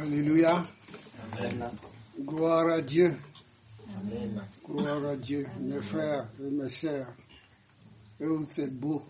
Alléluia. 0.00 0.64
Amen. 1.32 1.70
Gloire 2.20 2.68
à 2.68 2.80
Dieu. 2.80 3.16
Amen. 3.96 4.44
Gloire 4.64 5.04
à 5.06 5.16
Dieu. 5.16 5.44
Mes 5.60 5.80
frères 5.80 6.28
et 6.38 6.50
mes 6.50 6.68
sœurs. 6.68 7.12
Vous 8.20 8.46
êtes 8.58 8.78
beaux. 8.78 9.02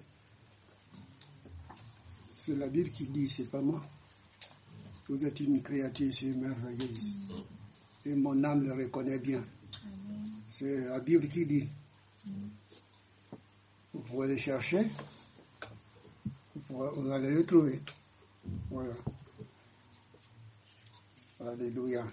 C'est 2.22 2.56
la 2.56 2.68
Bible 2.68 2.88
qui 2.90 3.04
dit, 3.04 3.28
c'est 3.28 3.50
pas 3.50 3.60
moi. 3.60 3.84
Vous 5.10 5.26
êtes 5.26 5.38
une 5.40 5.60
créature 5.62 6.10
merveilleuse. 6.36 7.16
Et 8.06 8.14
mon 8.14 8.42
âme 8.44 8.64
le 8.64 8.72
reconnaît 8.72 9.18
bien. 9.18 9.44
C'est 10.46 10.86
la 10.86 11.00
Bible 11.00 11.28
qui 11.28 11.44
dit. 11.44 11.68
Vous 13.92 14.00
pouvez 14.00 14.28
le 14.28 14.36
chercher. 14.38 14.86
Vous 16.70 17.10
allez 17.10 17.30
le 17.30 17.44
trouver. 17.44 17.82
Voilà. 18.70 18.94
Alléluia. 21.40 22.04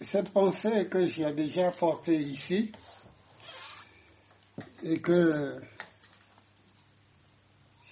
Cette 0.00 0.28
pensée 0.30 0.86
que 0.88 1.04
j'ai 1.06 1.32
déjà 1.32 1.72
portée 1.72 2.20
ici 2.20 2.70
et 4.84 5.00
que 5.00 5.60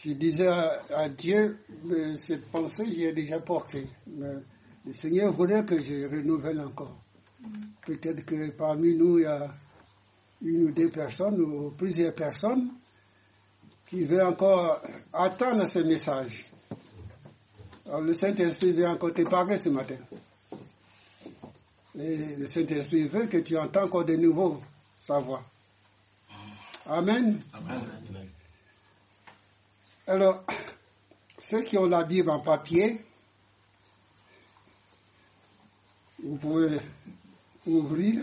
je 0.04 0.12
disais 0.12 0.46
à, 0.46 1.08
Dieu, 1.08 1.58
mais 1.84 2.14
cette 2.16 2.48
pensée 2.52 2.84
j'ai 2.94 3.12
déjà 3.12 3.40
portée. 3.40 3.88
Le 4.06 4.92
Seigneur 4.92 5.32
voulait 5.32 5.64
que 5.64 5.82
je 5.82 6.06
renouvelle 6.08 6.60
encore. 6.60 6.96
Peut-être 7.84 8.24
que 8.24 8.50
parmi 8.50 8.94
nous, 8.94 9.18
il 9.18 9.22
y 9.22 9.26
a 9.26 9.52
une 10.42 10.68
ou 10.68 10.70
deux 10.70 10.90
personnes 10.90 11.40
ou 11.40 11.70
plusieurs 11.72 12.14
personnes 12.14 12.70
qui 13.86 14.04
veulent 14.04 14.26
encore 14.26 14.80
attendre 15.12 15.68
ce 15.68 15.80
message. 15.80 16.49
Alors 17.90 18.02
le 18.02 18.14
Saint-Esprit 18.14 18.72
veut 18.72 18.86
encore 18.86 19.12
te 19.12 19.22
parler 19.22 19.56
ce 19.56 19.68
matin. 19.68 19.96
Et 21.98 22.36
le 22.36 22.46
Saint-Esprit 22.46 23.08
veut 23.08 23.26
que 23.26 23.38
tu 23.38 23.58
entends 23.58 23.82
encore 23.82 24.04
de 24.04 24.14
nouveau 24.14 24.62
sa 24.96 25.18
voix. 25.18 25.42
Amen. 26.86 27.40
Amen. 27.52 27.80
Alors, 30.06 30.44
ceux 31.38 31.62
qui 31.62 31.76
ont 31.78 31.86
la 31.86 32.04
Bible 32.04 32.30
en 32.30 32.38
papier, 32.38 33.04
vous 36.22 36.36
pouvez 36.36 36.78
ouvrir 37.66 38.22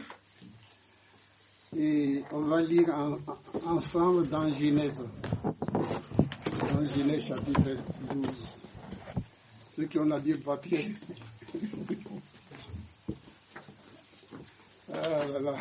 et 1.77 2.23
on 2.31 2.39
va 2.43 2.61
lire 2.61 2.89
en- 2.95 3.17
ensemble 3.65 4.29
dans 4.29 4.47
Genèse. 4.47 4.93
Dans 5.43 6.85
Genèse 6.85 7.27
chapitre 7.27 7.75
12. 8.13 8.27
Ceux 9.77 9.85
qui 9.85 9.99
ont 9.99 10.05
la 10.05 10.19
Bible 10.19 10.39
papier. 10.39 10.95
Ah 14.91 15.25
là 15.27 15.39
là. 15.39 15.55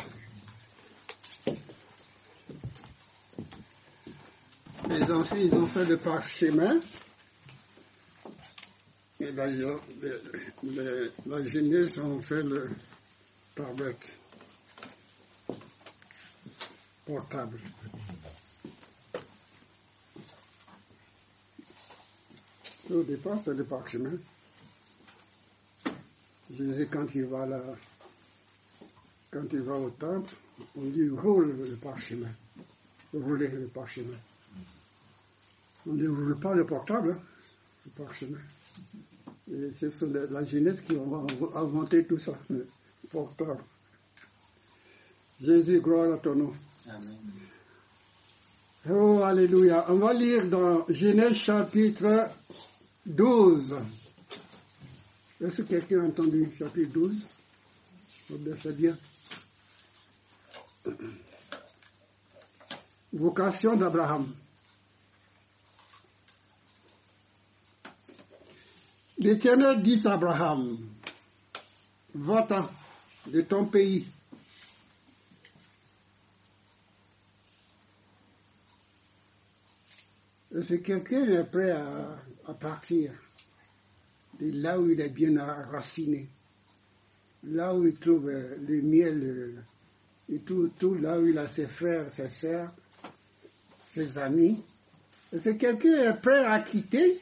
Les 4.89 5.03
anciens, 5.11 5.37
ils 5.37 5.53
ont 5.53 5.67
fait 5.67 5.85
le 5.85 5.97
parchemin. 5.97 6.79
Et 9.19 9.31
d'ailleurs, 9.33 9.83
la 10.63 11.49
jeunesse 11.49 11.99
ont 11.99 12.19
fait 12.19 12.41
le 12.41 12.71
tablette 13.53 14.17
portable. 17.05 17.59
Au 22.89 23.03
départ, 23.03 23.37
c'est 23.43 23.53
le 23.53 23.63
parchemin. 23.65 24.13
Jésus, 26.55 26.87
quand 26.89 27.05
il 27.15 27.25
va 27.25 27.45
là, 27.45 27.61
quand 29.29 29.43
il 29.51 29.61
va 29.61 29.73
au 29.73 29.89
temple, 29.89 30.33
on 30.77 30.85
dit 30.85 31.09
roule 31.09 31.53
le 31.69 31.75
parchemin. 31.75 32.29
Roulez 33.13 33.49
le 33.49 33.67
parchemin. 33.67 34.15
On 35.85 35.93
ne 35.93 36.07
roule 36.07 36.39
pas 36.39 36.53
le 36.53 36.65
portable, 36.65 37.11
hein, 37.11 37.19
le 37.85 38.03
parchemin. 38.03 38.37
Et 39.51 39.71
c'est 39.75 39.89
sur 39.89 40.07
la, 40.07 40.25
la 40.27 40.43
jeunesse 40.43 40.79
qui 40.81 40.95
va 40.95 41.25
inventer 41.55 42.05
tout 42.05 42.17
ça, 42.17 42.33
le 42.49 42.67
portable. 43.09 43.63
Jésus, 45.41 45.81
gloire 45.81 46.13
à 46.13 46.17
ton 46.17 46.35
nom. 46.35 46.53
Amen. 46.87 47.17
Oh, 48.89 49.21
Alléluia. 49.23 49.85
On 49.89 49.95
va 49.95 50.13
lire 50.13 50.47
dans 50.47 50.85
Genèse 50.87 51.33
chapitre 51.33 52.29
12. 53.07 53.75
Est-ce 55.41 55.61
que 55.61 55.67
quelqu'un 55.67 56.01
a 56.01 56.07
entendu 56.07 56.51
chapitre 56.57 56.91
12 56.91 57.25
Oh, 58.29 58.35
ben, 58.39 58.57
C'est 58.61 58.75
bien. 58.75 58.97
Vocation 63.13 63.77
d'Abraham. 63.77 64.27
L'Éternel 69.17 69.81
dit 69.81 70.01
à 70.05 70.13
Abraham, 70.13 70.77
va-t'en 72.13 72.69
de 73.27 73.41
ton 73.41 73.65
pays 73.65 74.05
Que 80.57 80.75
quelqu'un 80.77 81.23
est 81.23 81.43
prêt 81.43 81.69
à, 81.69 82.53
partir 82.59 83.11
de 84.39 84.59
là 84.59 84.79
où 84.79 84.89
il 84.89 84.99
est 84.99 85.09
bien 85.09 85.37
enraciné, 85.37 86.27
là 87.43 87.75
où 87.75 87.85
il 87.85 87.95
trouve 87.99 88.27
euh, 88.27 88.57
le 88.67 88.81
miel, 88.81 89.21
euh, 89.23 90.33
et 90.33 90.39
tout, 90.39 90.71
tout 90.79 90.95
là 90.95 91.19
où 91.19 91.27
il 91.27 91.37
a 91.37 91.47
ses 91.47 91.67
frères, 91.67 92.09
ses 92.09 92.27
sœurs, 92.27 92.73
ses 93.85 94.17
amis. 94.17 94.63
Que 95.31 95.51
quelqu'un 95.51 96.11
est 96.11 96.21
prêt 96.23 96.43
à 96.43 96.59
quitter. 96.61 97.21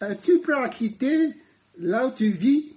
Es-tu 0.00 0.38
prêt 0.38 0.62
à 0.62 0.68
quitter 0.68 1.34
là 1.78 2.06
où 2.06 2.12
tu 2.12 2.30
vis. 2.30 2.76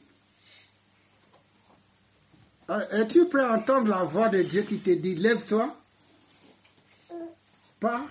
Es-tu 2.91 3.27
prêt 3.27 3.43
à 3.43 3.53
entendre 3.53 3.89
la 3.89 4.03
voix 4.03 4.29
de 4.29 4.41
Dieu 4.41 4.63
qui 4.63 4.79
te 4.79 4.89
dit 4.89 5.13
lève-toi. 5.13 5.77
Pas 7.79 8.07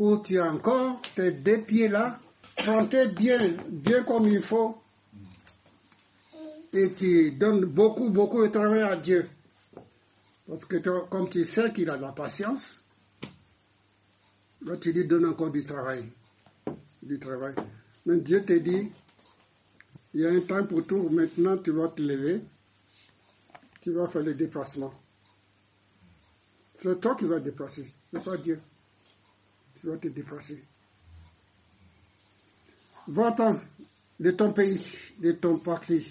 où 0.00 0.16
tu 0.16 0.40
as 0.40 0.50
encore 0.50 1.02
tes 1.14 1.30
deux 1.30 1.60
pieds 1.60 1.88
là, 1.88 2.18
plantés 2.56 3.08
bien, 3.08 3.54
bien 3.68 4.02
comme 4.02 4.26
il 4.28 4.42
faut, 4.42 4.80
et 6.72 6.94
tu 6.94 7.32
donnes 7.32 7.66
beaucoup, 7.66 8.08
beaucoup 8.08 8.42
de 8.42 8.48
travail 8.48 8.80
à 8.80 8.96
Dieu. 8.96 9.28
Parce 10.48 10.64
que 10.64 10.78
toi, 10.78 11.06
comme 11.10 11.28
tu 11.28 11.44
sais 11.44 11.70
qu'il 11.74 11.90
a 11.90 11.98
de 11.98 12.02
la 12.02 12.12
patience, 12.12 12.80
là 14.62 14.78
tu 14.78 14.90
lui 14.90 15.06
donnes 15.06 15.26
encore 15.26 15.50
du 15.50 15.64
travail. 15.64 16.02
Du 17.02 17.18
travail. 17.18 17.54
Mais 18.06 18.20
Dieu 18.20 18.42
te 18.42 18.54
dit, 18.54 18.90
il 20.14 20.20
y 20.22 20.26
a 20.26 20.30
un 20.30 20.40
temps 20.40 20.64
pour 20.64 20.86
tout, 20.86 21.10
maintenant 21.10 21.58
tu 21.58 21.72
vas 21.72 21.88
te 21.88 22.00
lever, 22.00 22.40
tu 23.82 23.92
vas 23.92 24.08
faire 24.08 24.22
le 24.22 24.32
déplacement. 24.32 24.94
C'est 26.78 26.98
toi 26.98 27.14
qui 27.16 27.26
vas 27.26 27.38
déplacer, 27.38 27.92
c'est 28.02 28.24
pas 28.24 28.38
Dieu 28.38 28.58
tu 29.80 29.86
vas 29.88 29.96
te 29.96 30.08
déplacer. 30.08 30.62
Va-t'en 33.08 33.60
de 34.18 34.30
ton 34.32 34.52
pays, 34.52 34.86
de 35.18 35.32
ton 35.32 35.58
parti 35.58 36.06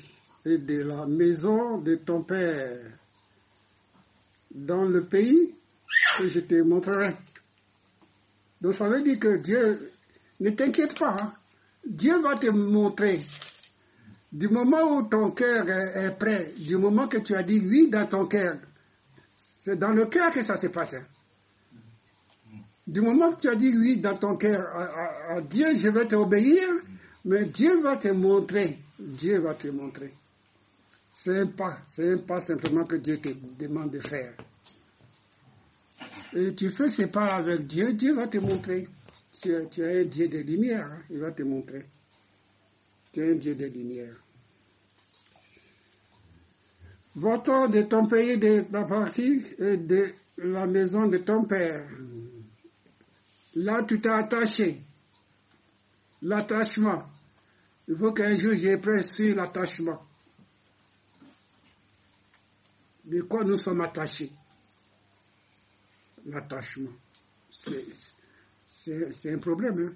et 0.45 0.57
de 0.57 0.81
la 0.83 1.05
maison 1.05 1.77
de 1.79 1.95
ton 1.95 2.23
père 2.23 2.97
dans 4.51 4.85
le 4.85 5.05
pays 5.05 5.55
que 6.17 6.27
je 6.27 6.39
te 6.39 6.61
montrerai. 6.61 7.15
Donc 8.59 8.73
ça 8.73 8.89
veut 8.89 9.03
dire 9.03 9.19
que 9.19 9.37
Dieu, 9.37 9.91
ne 10.39 10.49
t'inquiète 10.49 10.97
pas, 10.97 11.15
hein. 11.19 11.33
Dieu 11.85 12.19
va 12.21 12.35
te 12.37 12.47
montrer. 12.47 13.21
Du 14.31 14.47
moment 14.49 14.97
où 14.97 15.03
ton 15.03 15.31
cœur 15.31 15.67
est, 15.69 16.05
est 16.05 16.11
prêt, 16.17 16.53
du 16.57 16.75
moment 16.77 17.07
que 17.07 17.17
tu 17.17 17.35
as 17.35 17.43
dit 17.43 17.59
oui 17.59 17.89
dans 17.89 18.05
ton 18.05 18.25
cœur, 18.25 18.57
c'est 19.59 19.77
dans 19.77 19.91
le 19.91 20.05
cœur 20.07 20.31
que 20.31 20.41
ça 20.43 20.55
se 20.55 20.67
passe. 20.67 20.93
hein. 20.95 21.05
Du 22.89 23.01
moment 23.01 23.31
que 23.33 23.41
tu 23.41 23.49
as 23.49 23.55
dit 23.55 23.71
oui 23.77 23.99
dans 23.99 24.17
ton 24.17 24.35
cœur 24.35 24.67
à, 24.75 25.41
Dieu, 25.41 25.77
je 25.77 25.89
vais 25.89 26.07
t'obéir, 26.07 26.63
mais 27.25 27.45
Dieu 27.45 27.79
va 27.81 27.97
te 27.97 28.07
montrer. 28.07 28.79
Dieu 28.97 29.39
va 29.39 29.53
te 29.53 29.67
montrer. 29.67 30.11
C'est 31.11 31.37
un 31.39 31.45
pas, 31.47 31.79
c'est 31.87 32.13
un 32.13 32.17
pas 32.17 32.39
simplement 32.41 32.85
que 32.85 32.95
Dieu 32.95 33.19
te 33.19 33.29
demande 33.59 33.91
de 33.91 33.99
faire. 33.99 34.33
Et 36.33 36.55
tu 36.55 36.71
fais 36.71 36.89
ce 36.89 37.03
pas 37.03 37.35
avec 37.35 37.67
Dieu, 37.67 37.93
Dieu 37.93 38.15
va 38.15 38.27
te 38.27 38.39
montrer. 38.39 38.87
Tu, 39.39 39.51
es- 39.51 39.67
tu 39.69 39.81
es 39.81 40.01
un 40.01 40.05
Dieu 40.05 40.27
de 40.27 40.39
lumière, 40.39 40.87
hein, 40.91 41.03
il 41.11 41.19
va 41.19 41.31
te 41.31 41.43
montrer. 41.43 41.85
Tu 43.13 43.21
es 43.21 43.33
un 43.33 43.35
Dieu 43.35 43.53
de 43.53 43.65
lumière. 43.67 44.15
Va-t'en 47.15 47.67
de 47.69 47.81
ton 47.83 48.07
pays, 48.07 48.37
de 48.39 48.61
ta 48.61 48.83
partie 48.85 49.43
et 49.59 49.77
de 49.77 50.07
la 50.37 50.65
maison 50.65 51.07
de 51.07 51.17
ton 51.19 51.43
père. 51.43 51.87
Là, 53.61 53.83
tu 53.83 53.99
t'es 53.99 54.09
attaché. 54.09 54.81
L'attachement. 56.21 57.09
Il 57.89 57.97
faut 57.97 58.13
qu'un 58.13 58.33
jour 58.35 58.53
pris 58.81 59.03
sur 59.03 59.35
l'attachement. 59.35 60.01
De 63.03 63.21
quoi 63.23 63.43
nous 63.43 63.57
sommes 63.57 63.81
attachés? 63.81 64.31
L'attachement. 66.25 66.91
C'est- 68.63 69.29
un 69.33 69.39
problème. 69.39 69.93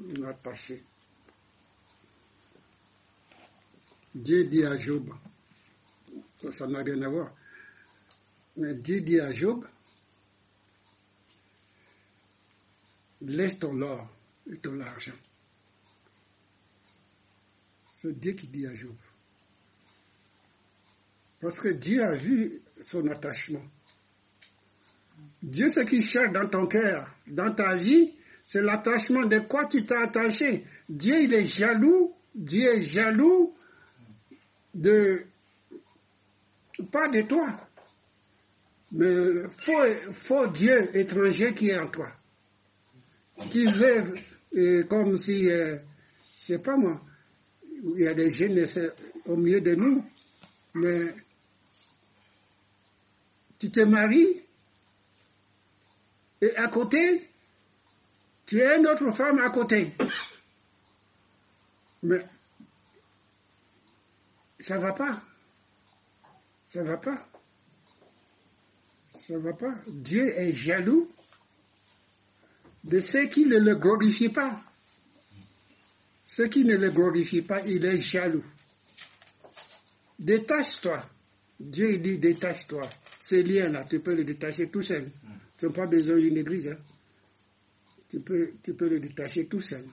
Hein? 0.00 0.24
Attaché. 0.26 0.82
Dieu 4.14 4.44
dit 4.44 4.64
à 4.64 4.74
Job, 4.76 5.10
ça 6.50 6.66
n'a 6.66 6.82
rien 6.82 7.00
à 7.02 7.08
voir, 7.08 7.30
mais 8.56 8.74
Dieu 8.74 9.00
dit 9.00 9.18
à 9.20 9.30
Job, 9.30 9.66
laisse 13.36 13.58
ton 13.58 13.80
or 13.82 14.08
et 14.50 14.56
ton 14.56 14.78
argent. 14.80 15.12
C'est 17.90 18.18
Dieu 18.18 18.32
qui 18.32 18.48
dit 18.48 18.66
à 18.66 18.74
Job. 18.74 18.94
Parce 21.40 21.60
que 21.60 21.68
Dieu 21.68 22.02
a 22.02 22.14
vu 22.14 22.60
son 22.80 23.06
attachement. 23.08 23.64
Dieu, 25.42 25.68
ce 25.68 25.80
qu'il 25.80 26.04
cherche 26.04 26.32
dans 26.32 26.48
ton 26.48 26.66
cœur, 26.66 27.08
dans 27.26 27.52
ta 27.52 27.76
vie, 27.76 28.12
c'est 28.44 28.62
l'attachement 28.62 29.26
de 29.26 29.38
quoi 29.40 29.66
tu 29.66 29.84
t'es 29.84 29.94
attaché. 29.94 30.64
Dieu, 30.88 31.22
il 31.22 31.34
est 31.34 31.46
jaloux. 31.46 32.14
Dieu 32.34 32.74
est 32.74 32.78
jaloux 32.78 33.54
de, 34.74 35.26
pas 36.90 37.08
de 37.08 37.22
toi, 37.22 37.68
mais 38.92 39.48
faux, 39.50 40.12
faux 40.12 40.46
Dieu 40.48 40.96
étranger 40.96 41.54
qui 41.54 41.70
est 41.70 41.78
en 41.78 41.88
toi. 41.88 42.10
Qui 43.50 43.66
veut, 43.66 44.14
euh, 44.56 44.84
comme 44.84 45.16
si, 45.16 45.50
euh, 45.50 45.76
sais 46.36 46.58
pas 46.58 46.76
moi, 46.76 47.00
il 47.96 48.00
y 48.00 48.06
a 48.06 48.14
des 48.14 48.30
jeunes 48.30 48.64
c'est 48.66 48.92
au 49.26 49.36
milieu 49.36 49.60
de 49.60 49.74
nous, 49.74 50.04
mais 50.74 51.14
tu 53.58 53.70
te 53.70 53.80
maries 53.80 54.42
et 56.42 56.56
à 56.56 56.66
côté, 56.66 57.30
tu 58.46 58.60
as 58.60 58.76
une 58.76 58.86
autre 58.88 59.12
femme 59.12 59.38
à 59.38 59.50
côté. 59.50 59.94
Mais 62.02 62.26
ça 64.58 64.76
va 64.78 64.92
pas. 64.92 65.22
Ça 66.64 66.82
va 66.82 66.96
pas. 66.96 67.28
Ça 69.08 69.38
va 69.38 69.52
pas. 69.52 69.74
Dieu 69.86 70.36
est 70.36 70.52
jaloux 70.52 71.08
de 72.84 73.00
ceux 73.00 73.26
qui 73.28 73.46
ne 73.46 73.58
le 73.58 73.74
glorifient 73.76 74.28
pas. 74.30 74.62
Ceux 76.24 76.46
qui 76.46 76.64
ne 76.64 76.76
le 76.76 76.90
glorifient 76.90 77.42
pas, 77.42 77.60
il 77.66 77.84
est 77.84 78.00
jaloux. 78.00 78.44
Détache-toi. 80.18 81.04
Dieu 81.60 81.98
dit 81.98 82.18
détache-toi. 82.18 82.82
Ces 83.20 83.42
liens-là, 83.42 83.84
tu 83.88 84.00
peux 84.00 84.14
le 84.14 84.24
détacher 84.24 84.68
tout 84.68 84.82
seul. 84.82 85.10
Tu 85.56 85.66
n'as 85.66 85.72
pas 85.72 85.86
besoin 85.86 86.16
d'une 86.18 86.36
église. 86.38 86.68
hein. 86.68 86.78
Tu, 88.08 88.20
peux, 88.20 88.52
tu 88.62 88.74
peux 88.74 88.88
le 88.88 89.00
détacher 89.00 89.46
tout 89.46 89.60
seul. 89.60 89.84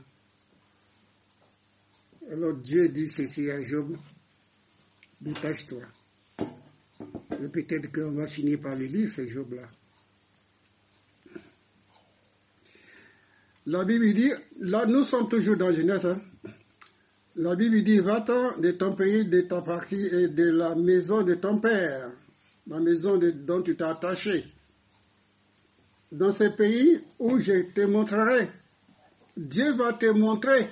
Alors 2.32 2.54
Dieu 2.56 2.90
dit 2.90 3.10
ceci 3.10 3.50
à 3.50 3.62
Job, 3.62 3.98
détache-toi. 5.22 5.82
Et 7.42 7.48
peut-être 7.48 7.92
qu'on 7.92 8.12
va 8.12 8.28
finir 8.28 8.60
par 8.60 8.76
le 8.76 8.86
lire, 8.86 9.10
ce 9.10 9.26
Job-là. 9.26 9.70
La 13.70 13.84
Bible 13.86 14.14
dit, 14.14 14.32
là 14.62 14.88
nous 14.88 15.04
sommes 15.04 15.30
toujours 15.30 15.56
dans 15.56 15.72
Genèse, 15.72 16.04
hein. 16.04 16.20
la 17.36 17.56
Bible 17.56 17.84
dit, 17.84 18.00
va-t'en 18.00 18.58
de 18.58 18.72
ton 18.72 18.96
pays, 18.96 19.26
de 19.26 19.42
ta 19.42 19.62
partie 19.62 20.08
et 20.08 20.28
de 20.30 20.50
la 20.50 20.74
maison 20.74 21.22
de 21.22 21.36
ton 21.36 21.60
père, 21.60 22.10
la 22.66 22.80
maison 22.80 23.20
dont 23.20 23.62
tu 23.62 23.76
t'es 23.78 23.84
attaché. 23.84 24.44
Dans 26.12 26.32
ce 26.32 26.46
pays 26.46 27.00
où 27.20 27.38
je 27.40 27.72
te 27.72 27.82
montrerai, 27.82 28.50
Dieu 29.38 29.72
va 29.76 29.94
te 29.94 30.08
montrer. 30.08 30.68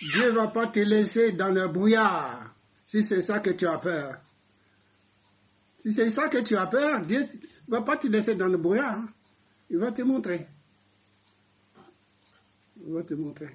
Dieu 0.00 0.30
va 0.30 0.48
pas 0.48 0.68
te 0.68 0.80
laisser 0.80 1.32
dans 1.32 1.52
le 1.52 1.68
brouillard, 1.68 2.54
si 2.82 3.02
c'est 3.02 3.20
ça 3.20 3.40
que 3.40 3.50
tu 3.50 3.66
as 3.66 3.76
peur. 3.76 4.14
Si 5.80 5.92
c'est 5.92 6.08
ça 6.08 6.28
que 6.28 6.38
tu 6.38 6.56
as 6.56 6.66
peur, 6.66 7.02
Dieu 7.02 7.28
va 7.68 7.82
pas 7.82 7.98
te 7.98 8.06
laisser 8.06 8.36
dans 8.36 8.48
le 8.48 8.56
brouillard. 8.56 9.00
hein. 9.00 9.08
Il 9.68 9.76
va 9.76 9.92
te 9.92 10.00
montrer. 10.00 10.46
Il 12.86 12.92
va 12.92 13.02
te 13.02 13.14
montrer. 13.14 13.50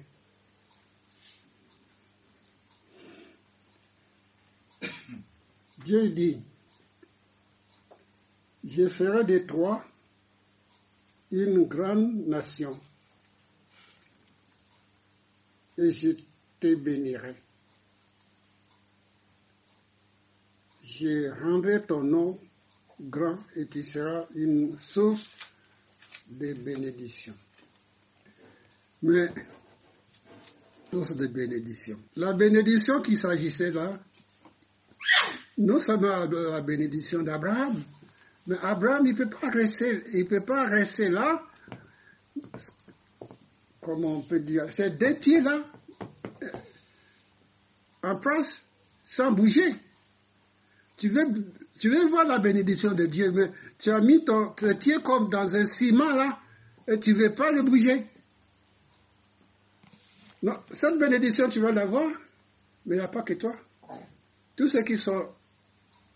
Dieu 5.84 6.08
dit, 6.10 6.42
je 8.64 8.88
ferai 8.88 9.24
de 9.24 9.38
toi 9.38 9.84
une 11.30 11.64
grande 11.64 12.26
nation 12.26 12.80
et 15.78 15.92
je 15.92 16.10
te 16.58 16.74
bénirai. 16.74 17.36
Je 20.82 21.30
rendrai 21.42 21.84
ton 21.84 22.02
nom 22.02 22.40
grand 23.00 23.38
et 23.54 23.66
tu 23.66 23.82
seras 23.82 24.26
une 24.34 24.78
source 24.78 25.28
de 26.28 26.54
bénédiction. 26.54 27.34
Mais, 29.02 29.28
source 30.92 31.16
de 31.16 31.26
bénédiction. 31.26 31.98
La 32.16 32.32
bénédiction 32.32 33.02
qu'il 33.02 33.18
s'agissait 33.18 33.70
là, 33.70 33.98
non 35.58 35.78
seulement 35.78 36.26
la 36.26 36.60
bénédiction 36.60 37.22
d'Abraham, 37.22 37.82
mais 38.46 38.56
Abraham, 38.62 39.04
il 39.06 39.14
peut 39.14 39.28
pas 39.28 39.50
rester, 39.50 40.24
peut 40.24 40.40
pas 40.40 40.64
rester 40.64 41.08
là, 41.08 41.42
comment 43.80 44.16
on 44.16 44.20
peut 44.20 44.40
dire, 44.40 44.64
ces 44.68 44.90
deux 44.90 45.14
pieds-là, 45.14 45.62
euh, 46.42 46.48
en 48.02 48.16
place, 48.16 48.62
sans 49.02 49.32
bouger. 49.32 49.74
Tu 50.96 51.08
veux, 51.08 51.26
tu 51.78 51.88
veux 51.88 52.08
voir 52.08 52.26
la 52.26 52.38
bénédiction 52.38 52.92
de 52.92 53.06
Dieu, 53.06 53.32
mais 53.32 53.50
tu 53.78 53.90
as 53.90 54.00
mis 54.00 54.24
ton, 54.24 54.48
tes 54.50 54.74
pieds 54.74 54.98
comme 55.02 55.28
dans 55.28 55.54
un 55.54 55.64
ciment 55.64 56.12
là, 56.14 56.38
et 56.88 56.98
tu 56.98 57.14
veux 57.14 57.34
pas 57.34 57.50
le 57.50 57.62
bouger. 57.62 58.06
Non, 60.46 60.56
cette 60.70 60.96
bénédiction, 60.96 61.48
tu 61.48 61.58
vas 61.58 61.72
l'avoir, 61.72 62.06
mais 62.86 62.94
il 62.94 62.98
n'y 63.00 63.04
a 63.04 63.08
pas 63.08 63.22
que 63.22 63.34
toi. 63.34 63.56
Tous 64.54 64.68
ceux 64.68 64.84
qui 64.84 64.96
sont 64.96 65.26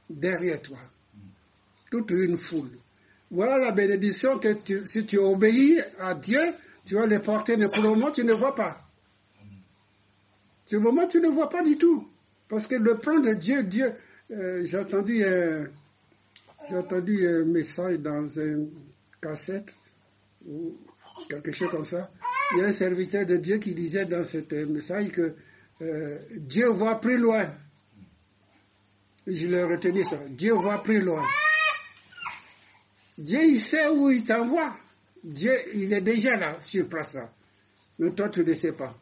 derrière 0.08 0.62
toi, 0.62 0.78
toute 1.90 2.12
une 2.12 2.36
foule. 2.36 2.70
Voilà 3.28 3.58
la 3.58 3.72
bénédiction 3.72 4.38
que 4.38 4.56
si 4.86 5.04
tu 5.04 5.18
obéis 5.18 5.80
à 5.98 6.14
Dieu, 6.14 6.38
tu 6.84 6.94
vas 6.94 7.08
les 7.08 7.18
porter, 7.18 7.56
mais 7.56 7.66
pour 7.66 7.82
le 7.82 7.88
moment, 7.88 8.12
tu 8.12 8.22
ne 8.22 8.32
vois 8.32 8.54
pas. 8.54 8.80
Sur 10.64 10.78
le 10.78 10.84
moment, 10.84 11.08
tu 11.08 11.20
ne 11.20 11.26
vois 11.26 11.50
pas 11.50 11.64
du 11.64 11.76
tout. 11.76 12.08
Parce 12.48 12.68
que 12.68 12.76
le 12.76 12.98
plan 12.98 13.18
de 13.18 13.34
Dieu, 13.34 13.64
Dieu, 13.64 13.92
euh, 14.30 14.64
j'ai 14.64 14.78
entendu, 14.78 15.24
j'ai 16.68 16.76
entendu 16.76 17.26
un 17.26 17.44
message 17.46 17.98
dans 17.98 18.28
une 18.28 18.70
cassette, 19.20 19.74
ou 20.46 20.76
quelque 21.28 21.50
chose 21.50 21.70
comme 21.70 21.84
ça. 21.84 22.08
Il 22.52 22.58
y 22.58 22.62
a 22.62 22.66
un 22.66 22.72
serviteur 22.72 23.26
de 23.26 23.36
Dieu 23.36 23.58
qui 23.58 23.74
disait 23.74 24.06
dans 24.06 24.24
ce 24.24 24.38
message 24.64 25.10
que 25.10 25.34
euh, 25.82 26.18
Dieu 26.36 26.68
voit 26.68 27.00
plus 27.00 27.16
loin. 27.16 27.48
Je 29.26 29.46
l'ai 29.46 29.62
retenu 29.62 30.04
ça. 30.04 30.18
Dieu 30.28 30.52
voit 30.54 30.82
plus 30.82 31.00
loin. 31.00 31.22
Dieu, 33.16 33.40
il 33.44 33.60
sait 33.60 33.88
où 33.88 34.10
il 34.10 34.24
t'envoie. 34.24 34.76
Dieu, 35.22 35.52
il 35.74 35.92
est 35.92 36.00
déjà 36.00 36.36
là, 36.36 36.56
sur 36.60 36.88
place 36.88 37.14
là. 37.14 37.30
Mais 37.98 38.10
toi, 38.12 38.30
tu 38.30 38.42
ne 38.42 38.54
sais 38.54 38.72
pas. 38.72 38.96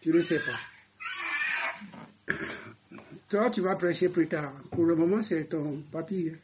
Tu 0.00 0.10
ne 0.10 0.20
sais 0.20 0.40
pas. 0.40 2.34
Toi, 3.28 3.50
tu 3.50 3.60
vas 3.60 3.74
prêcher 3.76 4.08
plus 4.08 4.28
tard. 4.28 4.52
Pour 4.70 4.84
le 4.84 4.94
moment, 4.94 5.20
c'est 5.20 5.44
ton 5.46 5.82
papier. 5.90 6.36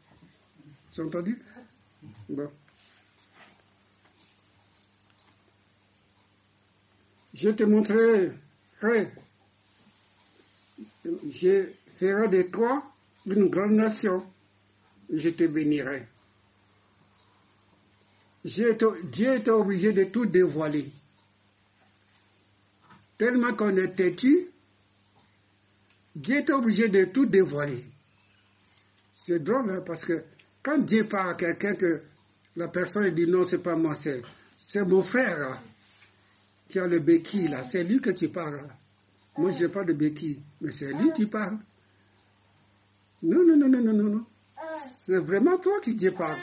Tu 0.93 1.01
as 1.01 1.05
entendu? 1.05 1.41
Bon. 2.29 2.51
Je 7.35 7.51
te 7.51 7.65
montrerai, 7.65 8.33
je 11.05 11.69
ferai 11.97 12.29
de 12.29 12.43
toi 12.43 12.83
une 13.27 13.49
grande 13.49 13.73
nation. 13.73 14.27
Je 15.13 15.31
te 15.31 15.45
bénirai. 15.45 16.07
Dieu 18.45 18.71
était 18.71 19.51
obligé 19.51 19.93
de 19.93 20.05
tout 20.05 20.27
dévoiler. 20.27 20.91
Tellement 23.17 23.55
qu'on 23.55 23.77
est 23.77 23.95
têtu, 23.95 24.49
Dieu 26.15 26.39
était 26.39 26.53
obligé 26.53 26.89
de 26.89 27.05
tout 27.05 27.27
dévoiler. 27.27 27.85
C'est 29.13 29.43
drôle 29.43 29.71
hein, 29.71 29.83
parce 29.87 30.05
que 30.05 30.25
quand 30.63 30.79
Dieu 30.79 31.09
parle 31.09 31.31
à 31.31 31.35
quelqu'un 31.35 31.75
que 31.75 32.03
la 32.57 32.69
personne 32.69 33.11
dit 33.11 33.27
non, 33.27 33.45
c'est 33.45 33.63
pas 33.63 33.77
moi, 33.77 33.95
c'est, 33.95 34.23
c'est 34.57 34.85
mon 34.85 35.03
frère. 35.03 35.61
Tu 36.73 36.81
as 36.81 36.87
le 36.87 37.01
béquille 37.01 37.49
là, 37.49 37.63
c'est 37.65 37.85
lui 37.85 38.01
que 38.01 38.09
tu 38.11 38.29
parles. 38.31 38.67
Moi, 39.37 39.51
je 39.53 39.65
n'ai 39.65 39.69
pas 39.69 39.85
de 39.85 39.93
béquille, 39.93 40.41
mais 40.63 40.71
c'est 40.71 40.91
lui 40.95 41.13
qui 41.13 41.27
parle. 41.27 41.59
Non, 43.23 43.45
non, 43.47 43.57
non, 43.59 43.69
non, 43.69 43.83
non, 43.83 43.93
non, 43.93 44.11
non. 44.17 44.25
C'est 44.99 45.19
vraiment 45.19 45.59
toi 45.59 45.81
qui 45.83 45.95
Dieu 45.95 46.13
parle. 46.13 46.39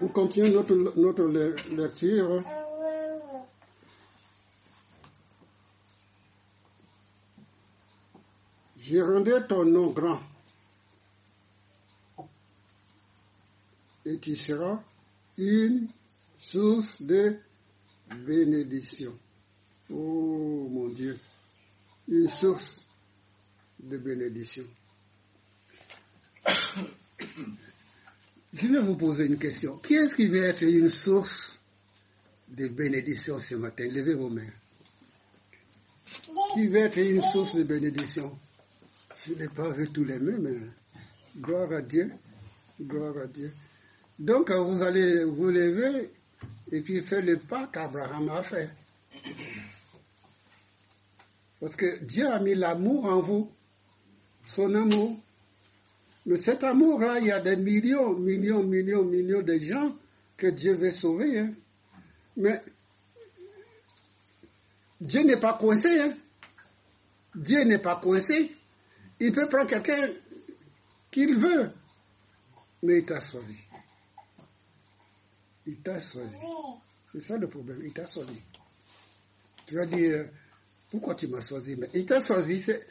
On 0.00 0.06
continue 0.08 0.50
notre, 0.50 0.74
notre 0.96 1.24
le- 1.24 1.56
lecture. 1.76 2.44
Je 8.76 8.98
rendrai 9.00 9.46
ton 9.46 9.64
nom 9.64 9.90
grand. 9.90 10.20
Et 14.04 14.18
tu 14.18 14.34
seras 14.34 14.82
une 15.38 15.88
source 16.38 17.00
de 17.02 17.36
bénédiction. 18.26 19.16
Oh 19.90 20.68
mon 20.70 20.88
Dieu, 20.88 21.18
une 22.08 22.28
source 22.28 22.84
de 23.80 23.98
bénédiction. 23.98 24.64
Je 28.52 28.66
vais 28.66 28.80
vous 28.80 28.96
poser 28.96 29.26
une 29.26 29.38
question. 29.38 29.78
Qui 29.78 29.94
est-ce 29.94 30.14
qui 30.14 30.26
veut 30.26 30.44
être 30.44 30.62
une 30.62 30.90
source 30.90 31.58
de 32.48 32.68
bénédiction 32.68 33.38
ce 33.38 33.54
matin? 33.54 33.88
Levez 33.90 34.14
vos 34.14 34.28
mains. 34.28 34.52
Qui 36.54 36.68
veut 36.68 36.80
être 36.80 36.98
une 36.98 37.22
source 37.22 37.54
de 37.56 37.62
bénédiction? 37.62 38.38
Je 39.24 39.34
n'ai 39.34 39.48
pas 39.48 39.70
vu 39.70 39.88
tous 39.90 40.04
les 40.04 40.18
mais 40.18 40.58
gloire 41.38 41.72
à 41.72 41.80
Dieu. 41.80 42.12
Gloire 42.80 43.16
à 43.18 43.26
Dieu. 43.26 43.54
Donc, 44.18 44.50
euh, 44.50 44.58
vous 44.60 44.82
allez 44.82 45.24
vous 45.24 45.48
lever 45.50 46.10
et 46.70 46.80
puis 46.80 47.00
faire 47.02 47.22
le 47.22 47.38
pas 47.38 47.66
qu'Abraham 47.68 48.28
a 48.28 48.42
fait. 48.42 48.70
Parce 51.60 51.76
que 51.76 51.98
Dieu 52.04 52.26
a 52.26 52.38
mis 52.40 52.54
l'amour 52.54 53.04
en 53.04 53.20
vous, 53.20 53.50
son 54.44 54.74
amour. 54.74 55.16
Mais 56.26 56.36
cet 56.36 56.62
amour-là, 56.64 57.18
il 57.18 57.26
y 57.26 57.32
a 57.32 57.40
des 57.40 57.56
millions, 57.56 58.14
millions, 58.14 58.62
millions, 58.62 59.04
millions 59.04 59.42
de 59.42 59.58
gens 59.58 59.96
que 60.36 60.48
Dieu 60.48 60.74
veut 60.74 60.90
sauver. 60.90 61.38
hein. 61.38 61.54
Mais 62.36 62.62
Dieu 65.00 65.22
n'est 65.22 65.38
pas 65.40 65.54
coincé. 65.54 66.00
hein. 66.00 66.16
Dieu 67.34 67.64
n'est 67.64 67.78
pas 67.78 67.96
coincé. 67.96 68.52
Il 69.20 69.32
peut 69.32 69.48
prendre 69.48 69.68
quelqu'un 69.70 70.12
qu'il 71.10 71.38
veut. 71.40 71.70
Mais 72.82 72.98
il 72.98 73.04
t'a 73.06 73.20
choisi. 73.20 73.62
Il 75.66 75.76
t'a 75.76 75.98
choisi. 76.00 76.36
C'est 77.04 77.20
ça 77.20 77.36
le 77.36 77.48
problème. 77.48 77.80
Il 77.84 77.92
t'a 77.92 78.06
choisi. 78.06 78.40
Tu 79.66 79.74
vas 79.76 79.86
dire, 79.86 80.28
pourquoi 80.90 81.14
tu 81.14 81.26
m'as 81.28 81.40
choisi? 81.40 81.76
Mais 81.76 81.88
il 81.94 82.04
t'a 82.06 82.20
choisi. 82.24 82.60
c'est- 82.60 82.86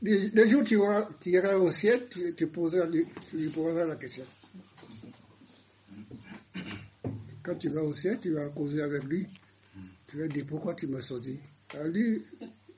les 0.00 0.48
jours 0.48 0.60
où 0.62 0.64
tu 0.64 0.74
iras, 0.76 1.08
tu 1.20 1.30
iras 1.30 1.54
au 1.56 1.70
ciel, 1.70 2.08
tu, 2.08 2.34
tu 2.34 2.46
poseras, 2.46 2.86
lui- 2.86 3.06
tu 3.28 3.36
lui 3.36 3.48
poseras 3.50 3.84
la 3.84 3.96
question. 3.96 4.24
Quand 7.42 7.56
tu 7.56 7.68
vas 7.70 7.82
au 7.82 7.92
ciel, 7.92 8.18
tu 8.20 8.32
vas 8.32 8.48
causer 8.50 8.82
avec 8.82 9.02
lui. 9.04 9.26
Tu 10.06 10.18
vas 10.20 10.28
dire, 10.28 10.44
pourquoi 10.46 10.74
tu 10.74 10.86
m'as 10.86 11.00
choisi? 11.00 11.38
Alors 11.74 11.86
lui, 11.88 12.22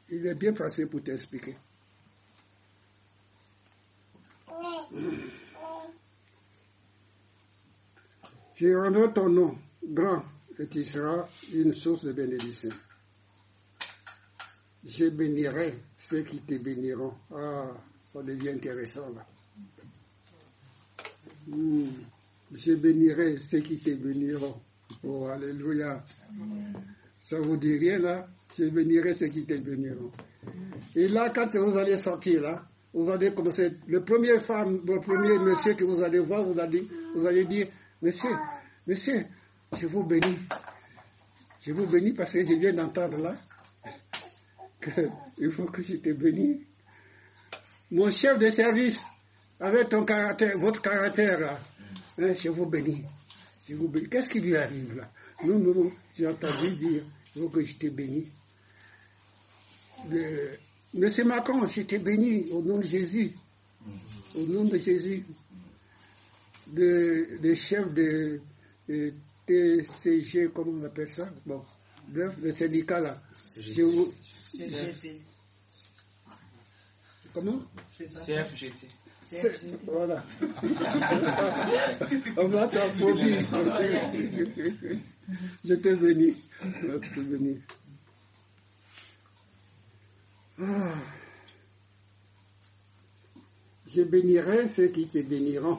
il 0.09 0.26
est 0.26 0.35
bien 0.35 0.52
placé 0.52 0.87
pour 0.87 1.02
t'expliquer. 1.02 1.57
Je 8.61 8.75
rendrai 8.75 9.11
ton 9.14 9.31
nom 9.31 9.57
grand 9.83 10.23
et 10.59 10.67
tu 10.67 10.85
seras 10.85 11.26
une 11.55 11.73
source 11.73 12.05
de 12.05 12.12
bénédiction. 12.12 12.69
Je 14.85 15.07
bénirai 15.07 15.73
ceux 15.97 16.23
qui 16.25 16.40
te 16.40 16.59
béniront. 16.59 17.14
Ah, 17.35 17.71
ça 18.05 18.23
devient 18.23 18.50
intéressant 18.50 19.09
là. 19.14 19.26
Hmm. 21.47 21.87
Je 22.52 22.75
bénirai 22.75 23.38
ceux 23.38 23.61
qui 23.61 23.79
te 23.79 23.95
béniront. 23.95 24.61
Oh, 25.05 25.26
alléluia. 25.29 26.05
Ça 27.17 27.40
vous 27.40 27.57
dit 27.57 27.79
rien 27.79 27.99
là? 27.99 28.29
Je 28.59 28.64
bénirai 28.64 29.14
ceux 29.14 29.29
qui 29.29 29.47
te 29.47 29.55
béniront. 29.55 30.11
Et 30.95 31.09
là, 31.09 31.31
quand 31.31 31.49
vous 31.55 31.79
allez 31.79 31.97
sortir 31.97 32.43
là, 32.43 32.69
vous 32.93 33.09
allez 33.09 33.33
commencer. 33.33 33.73
Le 33.87 34.05
premier 34.05 34.38
femme, 34.40 34.83
le 34.87 35.00
premier 35.00 35.38
monsieur 35.38 35.73
que 35.73 35.85
vous 35.85 36.02
allez 36.02 36.19
voir, 36.19 36.43
vous 36.43 36.59
allez, 36.59 36.87
vous 37.14 37.25
allez 37.26 37.47
dire, 37.47 37.69
Monsieur, 38.02 38.30
monsieur, 38.87 39.26
je 39.78 39.87
vous 39.87 40.04
bénis. 40.04 40.38
Je 41.61 41.73
vous 41.73 41.87
bénis 41.87 42.12
parce 42.12 42.33
que 42.33 42.42
je 42.42 42.54
viens 42.54 42.73
d'entendre 42.73 43.19
là 43.19 43.37
qu'il 44.83 45.52
faut 45.52 45.66
que 45.66 45.83
je 45.83 45.97
te. 45.97 46.09
Mon 47.90 48.11
chef 48.11 48.38
de 48.38 48.49
service, 48.49 49.02
avec 49.59 49.90
ton 49.90 50.04
caractère, 50.04 50.59
votre 50.59 50.80
caractère 50.80 51.40
là, 51.40 51.61
hein, 52.19 52.33
je 52.35 52.49
vous 52.49 52.66
bénis. 52.66 53.04
Je 53.69 53.75
vous 53.75 53.88
bénis. 53.88 54.09
Qu'est-ce 54.09 54.30
qui 54.30 54.40
lui 54.40 54.57
arrive 54.57 54.97
là? 54.97 55.11
Non, 55.45 55.59
non, 55.59 55.75
non, 55.75 55.92
j'ai 56.16 56.26
entendu 56.26 56.71
dire, 56.76 57.04
il 57.37 57.42
faut 57.42 57.49
que 57.49 57.62
je 57.62 57.75
te 57.75 57.87
Monsieur 60.95 61.25
Macron, 61.25 61.66
je 61.66 61.83
te 61.83 62.52
au 62.52 62.62
nom 62.62 62.78
de 62.78 62.83
Jésus. 62.83 63.33
Au 64.35 64.40
nom 64.40 64.64
de 64.64 64.78
Jésus. 64.78 65.25
De, 66.72 67.38
de 67.42 67.54
chef 67.54 67.92
de, 67.94 68.40
de 68.88 69.12
TCG, 69.46 70.50
comment 70.54 70.72
on 70.80 70.84
appelle 70.84 71.08
ça? 71.08 71.28
Bon, 71.44 71.62
bref, 72.08 72.32
le 72.42 72.54
syndicat 72.54 73.00
là. 73.00 73.20
Vous- 73.76 74.12
CGT. 74.52 75.20
comment? 77.34 77.60
CFGT. 78.10 78.88
C'est- 79.26 79.60
Voilà. 79.86 80.24
On 82.36 82.48
va 82.48 82.66
t'applaudir. 82.68 83.38
Je 85.64 85.74
te 85.74 85.94
bénis. 85.94 86.36
Je 86.62 86.98
te 86.98 87.20
bénis. 87.20 87.60
Ah. 90.60 90.94
Je 93.86 94.02
bénirai 94.02 94.68
ceux 94.68 94.88
qui 94.88 95.06
te 95.08 95.18
béniront. 95.18 95.78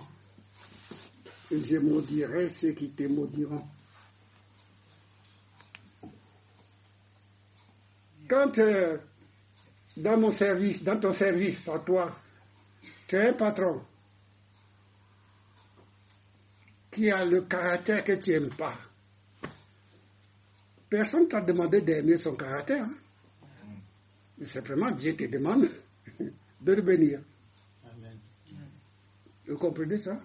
Et 1.52 1.66
je 1.66 1.78
maudirai 1.78 2.50
ceux 2.50 2.72
qui 2.72 2.90
te 2.92 3.04
maudiront. 3.04 3.68
Quand 8.28 8.58
euh, 8.60 8.98
dans 9.98 10.18
mon 10.18 10.32
service, 10.32 10.84
dans 10.84 11.00
ton 11.00 11.12
service, 11.12 11.68
à 11.68 11.80
toi, 11.80 12.16
tu 13.08 13.18
es 13.18 13.28
un 13.30 13.34
patron 13.34 13.84
qui 16.90 17.12
a 17.12 17.26
le 17.26 17.42
caractère 17.42 18.04
que 18.04 18.14
tu 18.14 18.30
n'aimes 18.32 18.54
pas. 18.56 18.78
Personne 20.90 21.28
t'a 21.28 21.42
demandé 21.42 21.82
d'aimer 21.82 22.18
son 22.18 22.36
caractère. 22.36 22.84
hein. 22.86 22.96
Mais 24.38 24.46
Simplement, 24.46 24.92
Dieu 24.92 25.16
te 25.16 25.26
demande 25.26 25.68
de 26.62 26.74
le 26.74 26.82
bénir. 26.82 27.22
Amen. 27.86 28.18
Vous 29.48 29.58
comprenez 29.58 29.98
ça? 29.98 30.18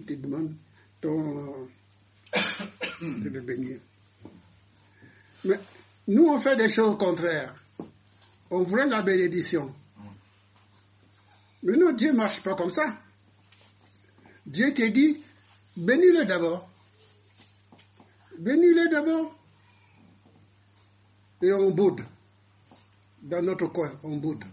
Il 0.00 0.06
te 0.06 0.14
demande 0.14 0.54
ton... 0.98 1.68
de 3.02 3.28
le 3.28 3.40
bénir. 3.42 3.80
Mais 5.44 5.58
nous, 6.08 6.26
on 6.26 6.40
fait 6.40 6.56
des 6.56 6.70
choses 6.70 6.96
contraires. 6.96 7.54
On 8.50 8.62
voulait 8.62 8.86
la 8.86 9.02
bénédiction. 9.02 9.74
Mais 11.62 11.76
non, 11.76 11.92
Dieu 11.92 12.12
ne 12.12 12.16
marche 12.16 12.42
pas 12.42 12.54
comme 12.54 12.70
ça. 12.70 12.82
Dieu 14.46 14.72
te 14.72 14.88
dit, 14.88 15.22
bénis-le 15.76 16.24
d'abord. 16.24 16.70
Bénis-le 18.38 18.88
d'abord. 18.90 19.38
Et 21.42 21.52
on 21.52 21.70
boude. 21.72 22.00
Dans 23.20 23.42
notre 23.42 23.66
coin, 23.66 23.92
on 24.02 24.16
boude. 24.16 24.44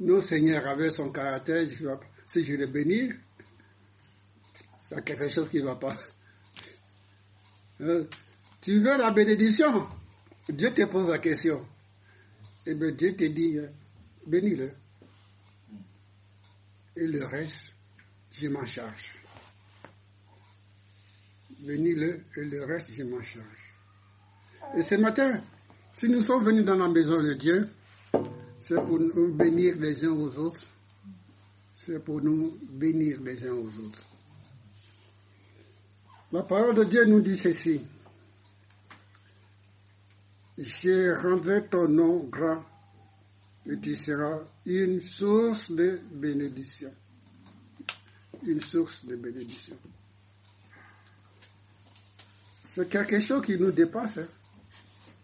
Nos 0.00 0.22
Seigneur 0.22 0.66
avait 0.66 0.90
son 0.90 1.10
caractère. 1.10 1.66
Si 2.26 2.42
je 2.44 2.54
le 2.54 2.66
bénis, 2.66 3.10
il 4.90 4.94
y 4.94 4.96
a 4.98 5.02
quelque 5.02 5.28
chose 5.28 5.48
qui 5.48 5.58
ne 5.58 5.64
va 5.64 5.76
pas. 5.76 5.96
Hein? 7.80 8.04
Tu 8.60 8.80
veux 8.80 8.98
la 8.98 9.10
bénédiction? 9.10 9.86
Dieu 10.48 10.72
te 10.72 10.84
pose 10.86 11.08
la 11.08 11.18
question. 11.18 11.64
Et 12.66 12.74
bien 12.74 12.90
Dieu 12.92 13.14
te 13.14 13.24
dit, 13.24 13.58
euh, 13.58 13.68
bénis-le. 14.26 14.72
Et 16.96 17.06
le 17.06 17.24
reste, 17.26 17.74
je 18.32 18.48
m'en 18.48 18.64
charge. 18.64 19.12
Bénis-le 21.60 22.24
et 22.36 22.44
le 22.44 22.64
reste, 22.64 22.92
je 22.94 23.02
m'en 23.04 23.20
charge. 23.22 23.74
Et 24.76 24.82
ce 24.82 24.96
matin, 24.96 25.42
si 25.92 26.08
nous 26.08 26.20
sommes 26.20 26.44
venus 26.44 26.64
dans 26.64 26.76
la 26.76 26.88
maison 26.88 27.22
de 27.22 27.34
Dieu, 27.34 27.68
c'est 28.58 28.80
pour 28.84 28.98
nous 28.98 29.34
bénir 29.34 29.76
les 29.78 30.04
uns 30.04 30.10
aux 30.12 30.36
autres. 30.38 30.64
C'est 31.74 32.02
pour 32.02 32.20
nous 32.22 32.58
bénir 32.62 33.20
les 33.22 33.46
uns 33.46 33.52
aux 33.52 33.78
autres. 33.78 34.08
La 36.32 36.42
parole 36.42 36.74
de 36.74 36.84
Dieu 36.84 37.04
nous 37.06 37.20
dit 37.20 37.36
ceci. 37.36 37.80
Je 40.58 41.14
rendrai 41.22 41.66
ton 41.68 41.88
nom 41.88 42.24
grand 42.24 42.64
et 43.66 43.78
tu 43.78 43.94
seras 43.94 44.40
une 44.66 45.00
source 45.00 45.70
de 45.70 46.00
bénédiction. 46.12 46.92
Une 48.44 48.60
source 48.60 49.04
de 49.06 49.16
bénédiction. 49.16 49.76
C'est 52.52 52.88
quelque 52.88 53.20
chose 53.20 53.44
qui 53.44 53.58
nous 53.58 53.72
dépasse. 53.72 54.18
hein. 54.18 54.28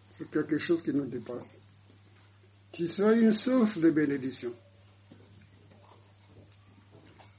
C'est 0.09 0.29
quelque 0.31 0.57
chose 0.57 0.81
qui 0.81 0.93
nous 0.93 1.05
dépasse. 1.05 1.57
Tu 2.71 2.87
seras 2.87 3.13
une 3.15 3.31
source 3.31 3.77
de 3.77 3.91
bénédiction. 3.91 4.53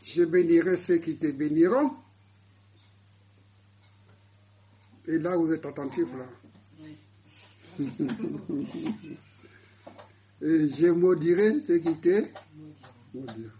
Je 0.03 0.25
bénirai 0.25 0.77
ceux 0.77 0.99
qui 0.99 1.17
te 1.17 1.27
béniront. 1.27 1.97
Et 5.09 5.19
là, 5.19 5.37
vous 5.37 5.53
êtes 5.53 5.65
attentifs 5.65 6.09
là. 6.17 6.27
Et 10.43 10.69
je 10.69 10.89
maudirai 10.89 11.61
ceux 11.61 11.79
qui 11.79 11.97
te 11.97 12.27
maudiront. 13.15 13.51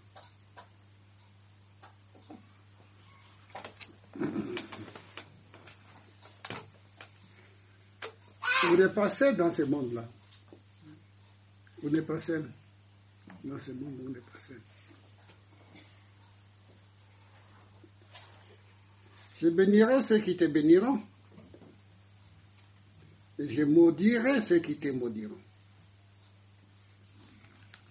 Vous 8.69 8.77
n'êtes 8.77 8.95
pas 8.95 9.09
seul 9.09 9.37
dans 9.37 9.53
ce 9.53 9.63
monde-là. 9.63 10.09
Vous 11.83 11.91
n'êtes 11.91 12.07
pas 12.07 12.19
seul. 12.19 12.51
Dans 13.45 13.59
ce 13.59 13.71
monde, 13.73 13.95
vous 14.03 14.11
n'êtes 14.11 14.25
pas 14.25 14.39
seul. 14.39 14.61
Je 19.41 19.49
bénirai 19.49 20.03
ceux 20.03 20.19
qui 20.19 20.37
te 20.37 20.45
béniront. 20.45 21.01
Je 23.39 23.63
maudirai 23.65 24.41
ceux 24.41 24.59
qui 24.59 24.77
te 24.77 24.89
maudiront. 24.89 25.39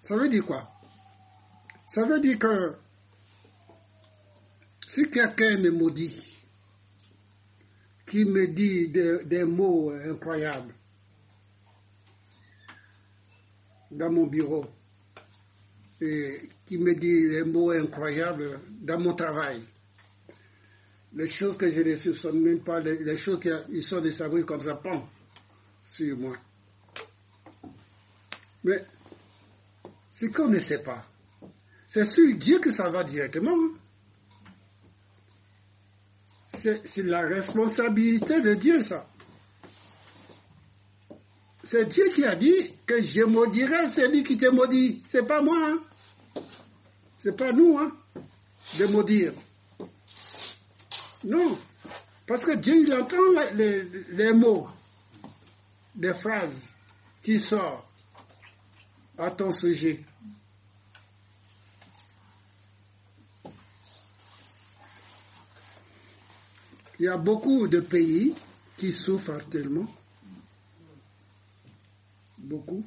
Ça 0.02 0.16
veut 0.16 0.30
dire 0.30 0.46
quoi? 0.46 0.72
Ça 1.94 2.04
veut 2.04 2.20
dire 2.20 2.38
que 2.40 2.76
si 4.88 5.04
quelqu'un 5.10 5.58
me 5.58 5.72
maudit, 5.72 6.44
qui 8.06 8.26
me 8.26 8.48
dit 8.48 8.88
des, 8.90 9.44
mots 9.46 9.92
incroyables 9.92 10.74
dans 13.92 14.12
mon 14.12 14.28
bureau, 14.28 14.66
et 16.02 16.50
qui 16.66 16.78
me 16.78 16.94
dit 16.94 17.30
des 17.30 17.44
mots 17.44 17.72
incroyables 17.72 18.60
dans 18.82 19.00
mon 19.00 19.14
travail, 19.14 19.62
les 21.14 21.28
choses 21.28 21.58
que 21.58 21.72
je 21.72 21.82
ne 21.82 21.96
soupçonne 21.96 22.42
même 22.42 22.64
pas, 22.64 22.80
les, 22.80 23.18
choses 23.18 23.40
qui 23.40 23.82
sont 23.82 24.02
des 24.02 24.12
sabris 24.12 24.46
comme 24.46 24.64
ça, 24.64 24.82
sur 25.86 26.18
moi. 26.18 26.36
Mais 28.64 28.84
ce 30.10 30.26
qu'on 30.26 30.48
ne 30.50 30.60
sait 30.60 30.80
pas, 30.82 31.06
c'est 31.88 32.04
sur 32.06 32.36
Dieu 32.36 32.60
que 32.60 32.72
ça 32.72 32.90
va 32.90 33.04
directement. 33.04 33.56
C'est 36.48 36.86
c'est 36.88 37.04
la 37.04 37.22
responsabilité 37.22 38.42
de 38.42 38.56
Dieu, 38.56 38.82
ça. 38.84 39.08
C'est 41.64 41.86
Dieu 41.90 42.06
qui 42.16 42.24
a 42.26 42.36
dit 42.36 42.74
que 42.86 43.06
je 43.06 43.24
maudirai 43.24 43.88
celui 43.90 44.24
qui 44.24 44.38
te 44.38 44.50
maudit. 44.50 45.02
C'est 45.08 45.26
pas 45.28 45.42
moi, 45.42 45.58
hein. 45.60 46.42
C'est 47.18 47.36
pas 47.36 47.52
nous, 47.52 47.78
hein, 47.80 47.92
de 48.78 48.86
maudire. 48.86 49.34
Non. 51.24 51.58
Parce 52.28 52.44
que 52.44 52.56
Dieu, 52.58 52.76
il 52.86 52.94
entend 52.94 53.18
les- 53.54 53.84
les 54.12 54.32
mots, 54.34 54.68
des 55.96 56.14
phrases 56.14 56.76
qui 57.24 57.40
sortent 57.40 57.88
à 59.18 59.32
ton 59.32 59.52
sujet. 59.52 60.04
Il 67.00 67.06
y 67.06 67.08
a 67.08 67.18
beaucoup 67.18 67.68
de 67.68 67.80
pays 67.80 68.34
qui 68.78 68.92
souffrent 68.92 69.32
actuellement. 69.32 69.88
Beaucoup. 72.38 72.86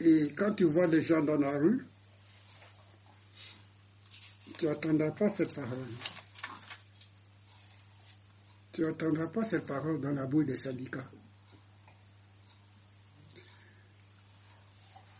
Et 0.00 0.32
quand 0.34 0.52
tu 0.54 0.64
vois 0.64 0.88
des 0.88 1.00
gens 1.00 1.22
dans 1.22 1.38
la 1.38 1.56
rue, 1.58 1.86
tu 4.58 4.66
n'attendras 4.66 5.10
pas 5.12 5.28
cette 5.28 5.54
parole. 5.54 5.78
Tu 8.72 8.80
n'attendras 8.82 9.26
pas 9.28 9.44
cette 9.44 9.66
parole 9.66 10.00
dans 10.00 10.12
la 10.12 10.26
bouille 10.26 10.46
des 10.46 10.56
syndicats. 10.56 11.08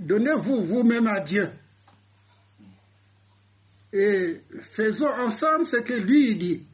Donnez-vous 0.01 0.62
vous-même 0.62 1.07
à 1.07 1.21
Dieu. 1.21 1.51
Et 3.93 4.41
faisons 4.75 5.11
ensemble 5.11 5.67
ce 5.67 5.77
que 5.77 5.93
lui 5.93 6.35
dit. 6.37 6.67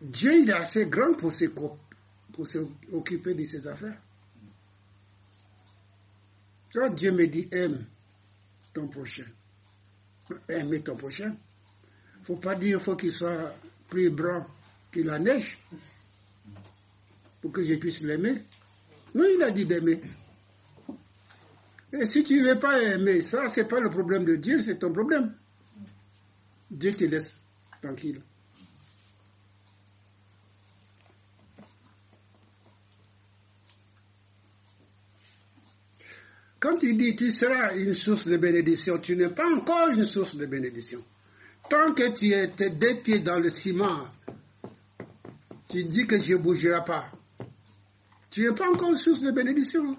Dieu, 0.00 0.40
il 0.42 0.50
est 0.50 0.54
assez 0.54 0.86
grand 0.86 1.14
pour 1.16 1.30
se- 1.30 1.44
pour 1.44 2.46
s'occuper 2.46 3.34
de 3.34 3.44
ses 3.44 3.66
affaires. 3.66 4.00
Quand 6.72 6.90
Dieu 6.94 7.12
me 7.12 7.26
dit 7.26 7.48
aime 7.52 7.84
ton 8.72 8.88
prochain, 8.88 9.26
aime 10.48 10.82
ton 10.82 10.96
prochain, 10.96 11.36
faut 12.22 12.36
pas 12.36 12.54
dire 12.54 12.80
faut 12.80 12.96
qu'il 12.96 13.12
soit 13.12 13.54
plus 13.88 14.10
blanc 14.10 14.46
que 14.90 15.00
la 15.00 15.18
neige 15.18 15.58
pour 17.40 17.52
que 17.52 17.62
je 17.62 17.74
puisse 17.76 18.02
l'aimer. 18.02 18.42
Non, 19.14 19.24
il 19.24 19.42
a 19.42 19.50
dit 19.50 19.64
d'aimer. 19.64 20.00
Et 21.92 22.04
si 22.04 22.22
tu 22.22 22.40
ne 22.40 22.52
veux 22.52 22.58
pas 22.58 22.78
aimer, 22.80 23.22
ça, 23.22 23.48
c'est 23.48 23.66
pas 23.66 23.80
le 23.80 23.90
problème 23.90 24.24
de 24.24 24.36
Dieu, 24.36 24.60
c'est 24.60 24.78
ton 24.78 24.92
problème. 24.92 25.34
Dieu 26.70 26.92
te 26.92 27.04
laisse 27.04 27.42
tranquille. 27.82 28.22
Quand 36.60 36.82
il 36.82 36.96
dit 36.96 37.16
tu 37.16 37.32
seras 37.32 37.74
une 37.74 37.94
source 37.94 38.28
de 38.28 38.36
bénédiction, 38.36 38.98
tu 38.98 39.16
n'es 39.16 39.30
pas 39.30 39.48
encore 39.50 39.88
une 39.88 40.04
source 40.04 40.36
de 40.36 40.44
bénédiction. 40.44 41.02
Tant 41.70 41.94
que 41.94 42.10
tu 42.10 42.32
es 42.32 42.48
tes 42.48 42.70
deux 42.70 42.96
pieds 42.96 43.20
dans 43.20 43.38
le 43.38 43.48
ciment, 43.50 44.08
tu 45.68 45.84
dis 45.84 46.04
que 46.04 46.20
je 46.20 46.32
ne 46.32 46.38
bougerai 46.38 46.84
pas. 46.84 47.12
Tu 48.28 48.42
n'es 48.42 48.52
pas 48.52 48.68
encore 48.68 48.96
source 48.96 49.20
de 49.20 49.30
bénédiction. 49.30 49.96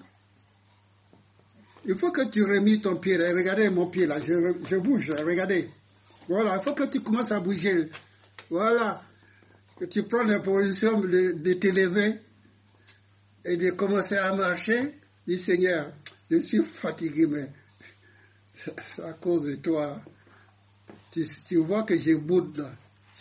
Il 1.86 1.98
faut 1.98 2.12
que 2.12 2.28
tu 2.28 2.44
remis 2.44 2.80
ton 2.82 2.96
pied. 2.96 3.16
Regardez 3.16 3.70
mon 3.70 3.86
pied 3.86 4.04
là, 4.04 4.18
je, 4.20 4.76
bouge, 4.76 5.12
regardez. 5.12 5.70
Voilà, 6.28 6.58
il 6.58 6.62
faut 6.62 6.74
que 6.74 6.84
tu 6.84 7.00
commences 7.00 7.32
à 7.32 7.40
bouger. 7.40 7.88
Voilà. 8.50 9.02
Que 9.78 9.86
tu 9.86 10.02
prends 10.02 10.24
la 10.24 10.40
position 10.40 11.00
de, 11.00 11.32
de 11.32 11.52
t'élever 11.54 12.16
et 13.46 13.56
de 13.56 13.70
commencer 13.70 14.16
à 14.16 14.34
marcher. 14.34 15.00
Dis 15.26 15.38
Seigneur, 15.38 15.90
je 16.30 16.36
suis 16.38 16.62
fatigué, 16.62 17.26
mais 17.26 17.48
c'est 18.52 19.02
à 19.02 19.14
cause 19.14 19.44
de 19.44 19.54
toi. 19.56 20.02
Tu, 21.12 21.56
vois 21.58 21.82
que 21.82 21.98
je 21.98 22.14
boude 22.16 22.56
là. 22.56 22.72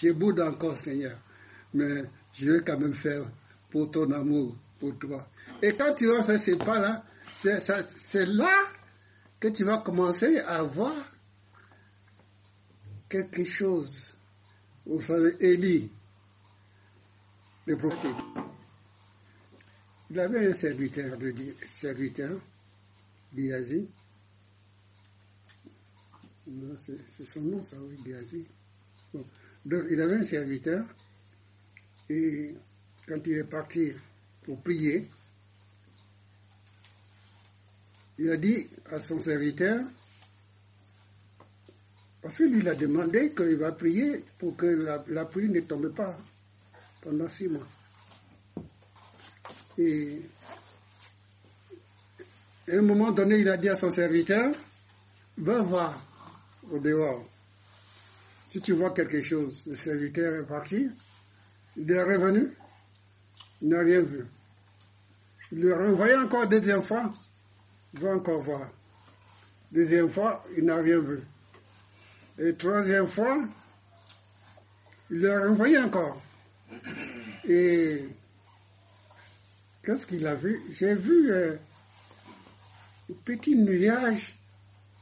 Je 0.02 0.12
boude 0.12 0.40
encore, 0.40 0.78
Seigneur. 0.78 1.18
Mais 1.74 2.06
je 2.34 2.52
vais 2.52 2.64
quand 2.64 2.80
même 2.80 2.94
faire 2.94 3.24
pour 3.70 3.92
ton 3.92 4.10
amour, 4.12 4.56
pour 4.80 4.98
toi. 4.98 5.28
Et 5.62 5.74
quand 5.76 5.94
tu 5.94 6.08
vas 6.08 6.24
faire 6.24 6.42
ces 6.42 6.56
pas-là, 6.58 7.04
c'est 7.34 8.26
là 8.26 8.54
que 9.40 9.50
tu 9.50 9.64
vas 9.66 9.80
commencer 9.80 10.38
à 10.40 10.64
voir 10.64 10.94
quelque 13.10 13.44
chose. 13.44 14.16
Vous 14.86 15.00
savez, 15.00 15.36
Élie, 15.40 15.92
le 17.66 17.78
prophète, 17.78 18.16
il 20.10 20.20
avait 20.20 20.50
un 20.50 20.54
serviteur 20.54 21.18
de 21.18 21.32
Di- 21.32 21.54
serviteur, 21.64 22.40
Géhazi. 23.36 23.88
C'est 26.76 27.26
son 27.26 27.42
nom, 27.42 27.62
ça, 27.62 27.78
oui, 27.80 27.98
Géhazi. 28.06 28.46
Bon. 29.14 29.26
Donc, 29.66 29.84
il 29.92 30.02
avait 30.02 30.16
un 30.16 30.24
serviteur, 30.24 30.86
et 32.10 32.56
quand 33.08 33.20
il 33.26 33.34
est 33.34 33.44
parti 33.44 33.92
pour 34.44 34.62
prier, 34.62 35.08
il 38.18 38.30
a 38.30 38.38
dit 38.38 38.68
à 38.92 39.00
son 39.00 39.20
serviteur, 39.20 39.86
parce 42.22 42.38
qu'il 42.38 42.54
lui 42.60 42.68
a 42.68 42.76
demandé 42.76 43.34
qu'il 43.34 43.56
va 43.58 43.72
prier 43.72 44.24
pour 44.38 44.56
que 44.56 44.66
la, 44.66 45.04
la 45.08 45.26
pluie 45.26 45.50
ne 45.50 45.62
tombe 45.62 45.94
pas 45.94 46.18
pendant 47.02 47.28
six 47.28 47.48
mois. 47.48 47.68
Et 49.78 50.22
à 52.68 52.76
un 52.76 52.82
moment 52.82 53.12
donné, 53.12 53.38
il 53.38 53.50
a 53.50 53.58
dit 53.58 53.70
à 53.70 53.76
son 53.76 53.92
serviteur, 53.92 54.54
va 55.38 55.62
voir 55.64 56.11
au 56.70 56.80
dehors. 56.80 57.26
Si 58.48 58.60
tu 58.60 58.74
vois 58.74 58.92
quelque 58.92 59.22
chose, 59.22 59.64
le 59.66 59.76
serviteur 59.76 60.42
est 60.42 60.46
parti, 60.46 60.90
il 61.78 61.90
est 61.90 62.04
revenu, 62.04 62.54
il 63.62 63.70
n'a 63.70 63.80
rien 63.80 64.02
vu. 64.02 64.26
Il 65.52 65.60
le 65.60 65.74
renvoyé 65.74 66.16
encore 66.16 66.48
deuxième 66.48 66.82
fois, 66.82 67.14
il 67.94 68.00
va 68.02 68.16
encore 68.16 68.42
voir. 68.42 68.70
Deuxième 69.72 70.10
fois, 70.10 70.46
il 70.58 70.66
n'a 70.66 70.82
rien 70.82 71.00
vu. 71.00 71.20
Et 72.38 72.54
troisième 72.56 73.08
fois, 73.08 73.42
il 75.10 75.20
le 75.20 75.48
renvoyé 75.48 75.78
encore. 75.80 76.22
Et 77.48 78.06
qu'est-ce 79.84 80.06
qu'il 80.06 80.28
a 80.28 80.36
vu? 80.36 80.62
J'ai 80.72 80.96
vu 80.96 81.32
euh, 81.32 81.56
un 83.10 83.14
petit 83.26 83.56
nuage 83.56 84.41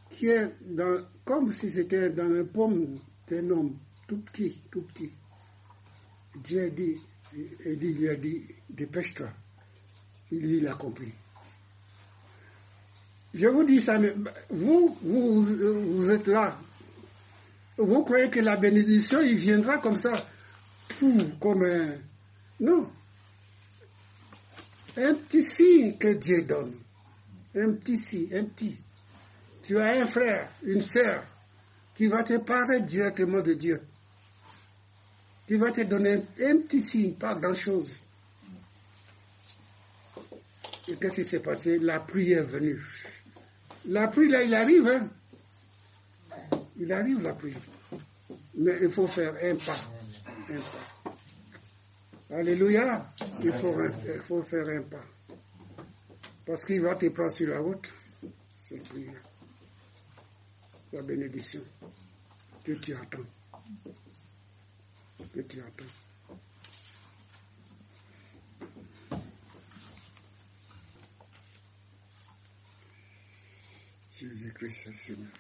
qui 0.09 0.27
est 0.27 0.49
dans, 0.61 1.05
comme 1.23 1.51
si 1.51 1.69
c'était 1.69 2.09
dans 2.09 2.31
un 2.31 2.45
pomme 2.45 2.99
d'un 3.27 3.49
homme 3.49 3.77
tout 4.07 4.17
petit, 4.17 4.61
tout 4.71 4.81
petit. 4.81 5.11
Dieu 6.43 6.63
a 6.63 6.69
dit, 6.69 6.97
et 7.65 7.75
lui 7.75 8.09
a 8.09 8.15
dit, 8.15 8.43
dépêche-toi. 8.69 9.29
Il, 10.31 10.45
il 10.45 10.67
a 10.67 10.73
compris. 10.73 11.11
Je 13.33 13.47
vous 13.47 13.63
dis 13.63 13.79
ça, 13.79 13.99
mais 13.99 14.13
vous, 14.49 14.97
vous, 15.03 15.43
vous 15.43 16.09
êtes 16.09 16.27
là. 16.27 16.59
Vous 17.77 18.03
croyez 18.03 18.29
que 18.29 18.39
la 18.39 18.57
bénédiction, 18.57 19.19
il 19.21 19.35
viendra 19.35 19.77
comme 19.77 19.97
ça, 19.97 20.27
comme 21.39 21.63
un... 21.63 21.93
Non. 22.59 22.91
Un 24.97 25.13
petit 25.13 25.43
signe 25.55 25.97
que 25.97 26.13
Dieu 26.15 26.41
donne. 26.41 26.73
Un 27.55 27.73
petit 27.73 27.97
signe, 27.97 28.35
un 28.35 28.43
petit. 28.45 28.77
Tu 29.69 29.77
as 29.77 30.01
un 30.01 30.05
frère, 30.07 30.49
une 30.63 30.81
sœur, 30.81 31.23
qui 31.93 32.07
va 32.07 32.23
te 32.23 32.39
parler 32.39 32.79
directement 32.81 33.39
de 33.39 33.53
Dieu. 33.53 33.79
Qui 35.45 35.57
va 35.57 35.69
te 35.69 35.81
donner 35.81 36.15
un 36.15 36.57
petit 36.61 36.81
signe, 36.81 37.13
pas 37.13 37.35
grand-chose. 37.35 38.01
Et 40.87 40.95
qu'est-ce 40.95 41.21
qui 41.21 41.23
s'est 41.23 41.39
passé? 41.39 41.77
La 41.77 41.99
pluie 41.99 42.31
est 42.31 42.41
venue. 42.41 42.81
La 43.85 44.07
pluie, 44.07 44.31
là, 44.31 44.41
il 44.41 44.55
arrive. 44.55 44.87
Hein? 44.87 45.07
Il 46.79 46.91
arrive, 46.91 47.21
la 47.21 47.35
pluie. 47.35 47.55
Mais 48.55 48.75
il 48.81 48.91
faut 48.91 49.07
faire 49.07 49.35
un 49.35 49.55
pas. 49.57 49.77
Un 50.49 50.61
pas. 50.61 52.37
Alléluia. 52.37 53.13
Il 53.43 53.53
faut, 53.53 53.75
il 53.83 54.21
faut 54.27 54.41
faire 54.41 54.67
un 54.67 54.81
pas. 54.81 55.05
Parce 56.43 56.63
qu'il 56.65 56.81
va 56.81 56.95
te 56.95 57.07
prendre 57.09 57.31
sur 57.31 57.49
la 57.49 57.59
route. 57.59 57.87
C'est 58.55 58.81
La 60.91 61.01
bénédiction 61.03 61.61
que 62.63 62.71
tu 62.73 62.93
attends. 62.95 63.19
Que 65.33 65.41
tu 65.41 65.61
attends. 65.61 65.85
Jésus-Christ, 74.11 74.91
Seigneur. 74.91 75.31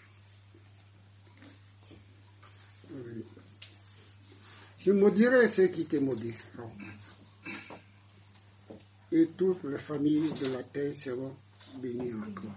Je 4.77 4.91
maudirai 4.91 5.51
ceux 5.51 5.67
qui 5.67 5.85
te 5.85 5.97
maudiront. 5.97 6.71
Et 9.11 9.27
toutes 9.35 9.63
les 9.65 9.77
familles 9.77 10.31
de 10.39 10.47
la 10.47 10.63
terre 10.63 10.93
seront 10.93 11.35
bénies 11.81 12.13
en 12.13 12.31
toi. 12.31 12.51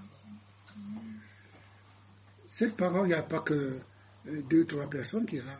Cette 2.62 2.76
parole, 2.76 3.06
il 3.06 3.08
n'y 3.08 3.14
a 3.14 3.24
pas 3.24 3.40
que 3.40 3.80
euh, 4.28 4.42
deux, 4.48 4.64
trois 4.64 4.88
personnes 4.88 5.26
qui 5.26 5.38
là. 5.38 5.58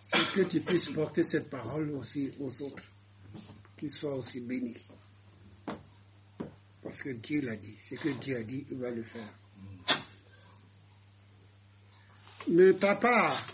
C'est 0.00 0.32
que 0.34 0.40
tu 0.48 0.60
puisses 0.60 0.88
porter 0.88 1.22
cette 1.22 1.48
parole 1.48 1.90
aussi 1.90 2.32
aux 2.40 2.62
autres, 2.62 2.82
qu'ils 3.76 3.92
soient 3.92 4.16
aussi 4.16 4.40
bénis. 4.40 4.76
Parce 6.82 7.00
que 7.04 7.10
Dieu 7.10 7.40
l'a 7.40 7.54
dit. 7.54 7.76
Ce 7.88 7.94
que 7.94 8.08
Dieu 8.18 8.36
a 8.36 8.42
dit, 8.42 8.66
il 8.68 8.78
va 8.78 8.90
le 8.90 9.04
faire. 9.04 9.32
Mais 12.48 12.72
ta 12.72 12.96
part, 12.96 13.46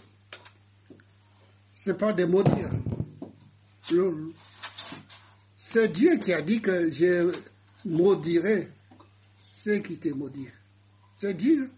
c'est 1.71 1.99
pas 1.99 2.15
de 2.15 2.25
maudire. 2.25 2.71
C'est 5.59 5.89
Dieu 5.89 6.17
qui 6.17 6.33
a 6.33 6.41
dit 6.41 6.63
que 6.63 6.89
je 6.89 7.31
maudirai 7.85 8.71
ceux 9.51 9.81
qui 9.81 9.99
te 9.99 10.09
maudirent. 10.09 10.57
C'est 11.15 11.35
Dieu. 11.35 11.71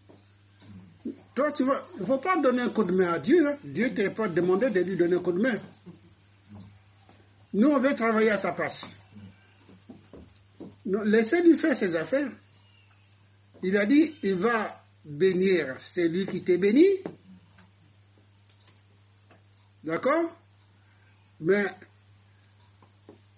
Toi, 1.34 1.50
tu 1.52 1.64
vas, 1.64 1.84
il 1.96 2.02
ne 2.02 2.06
faut 2.06 2.18
pas 2.18 2.40
donner 2.40 2.62
un 2.62 2.68
coup 2.68 2.84
de 2.84 2.92
main 2.92 3.12
à 3.14 3.18
Dieu. 3.18 3.46
Hein. 3.46 3.56
Dieu 3.64 3.88
ne 3.88 3.94
t'a 3.94 4.10
pas 4.10 4.28
demandé 4.28 4.70
de 4.70 4.80
lui 4.80 4.96
donner 4.96 5.16
un 5.16 5.20
coup 5.20 5.32
de 5.32 5.40
main. 5.42 5.60
Nous, 7.52 7.68
on 7.68 7.78
veut 7.80 7.94
travailler 7.94 8.30
à 8.30 8.40
sa 8.40 8.52
place. 8.52 8.94
Laissez-lui 10.84 11.58
faire 11.58 11.74
ses 11.74 11.96
affaires. 11.96 12.30
Il 13.62 13.76
a 13.76 13.86
dit, 13.86 14.14
il 14.22 14.36
va 14.36 14.84
bénir 15.04 15.78
celui 15.78 16.26
qui 16.26 16.42
t'est 16.42 16.58
béni. 16.58 16.86
D'accord? 19.82 20.36
Mais 21.40 21.66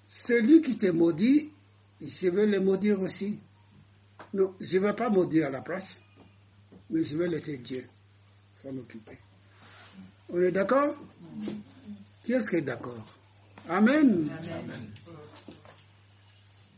celui 0.07 0.61
qui 0.61 0.77
t'est 0.77 0.93
maudit, 0.93 1.51
je 2.01 2.29
vais 2.29 2.47
le 2.47 2.61
maudire 2.61 3.01
aussi. 3.01 3.39
Non, 4.35 4.55
je 4.61 4.79
ne 4.79 4.83
vais 4.87 4.93
pas 4.93 5.09
maudire 5.09 5.47
à 5.47 5.51
la 5.51 5.63
place, 5.63 6.01
mais 6.91 7.05
je 7.05 7.17
vais 7.17 7.29
laisser 7.29 7.59
Dieu 7.59 7.87
s'en 8.63 8.77
occuper. 8.77 9.19
On 10.29 10.41
est 10.41 10.53
d'accord? 10.53 10.95
Qui 12.23 12.33
est-ce 12.33 12.51
qui 12.51 12.57
est 12.57 12.63
d'accord? 12.63 13.05
Amen. 13.69 14.29
Amen. 14.31 14.91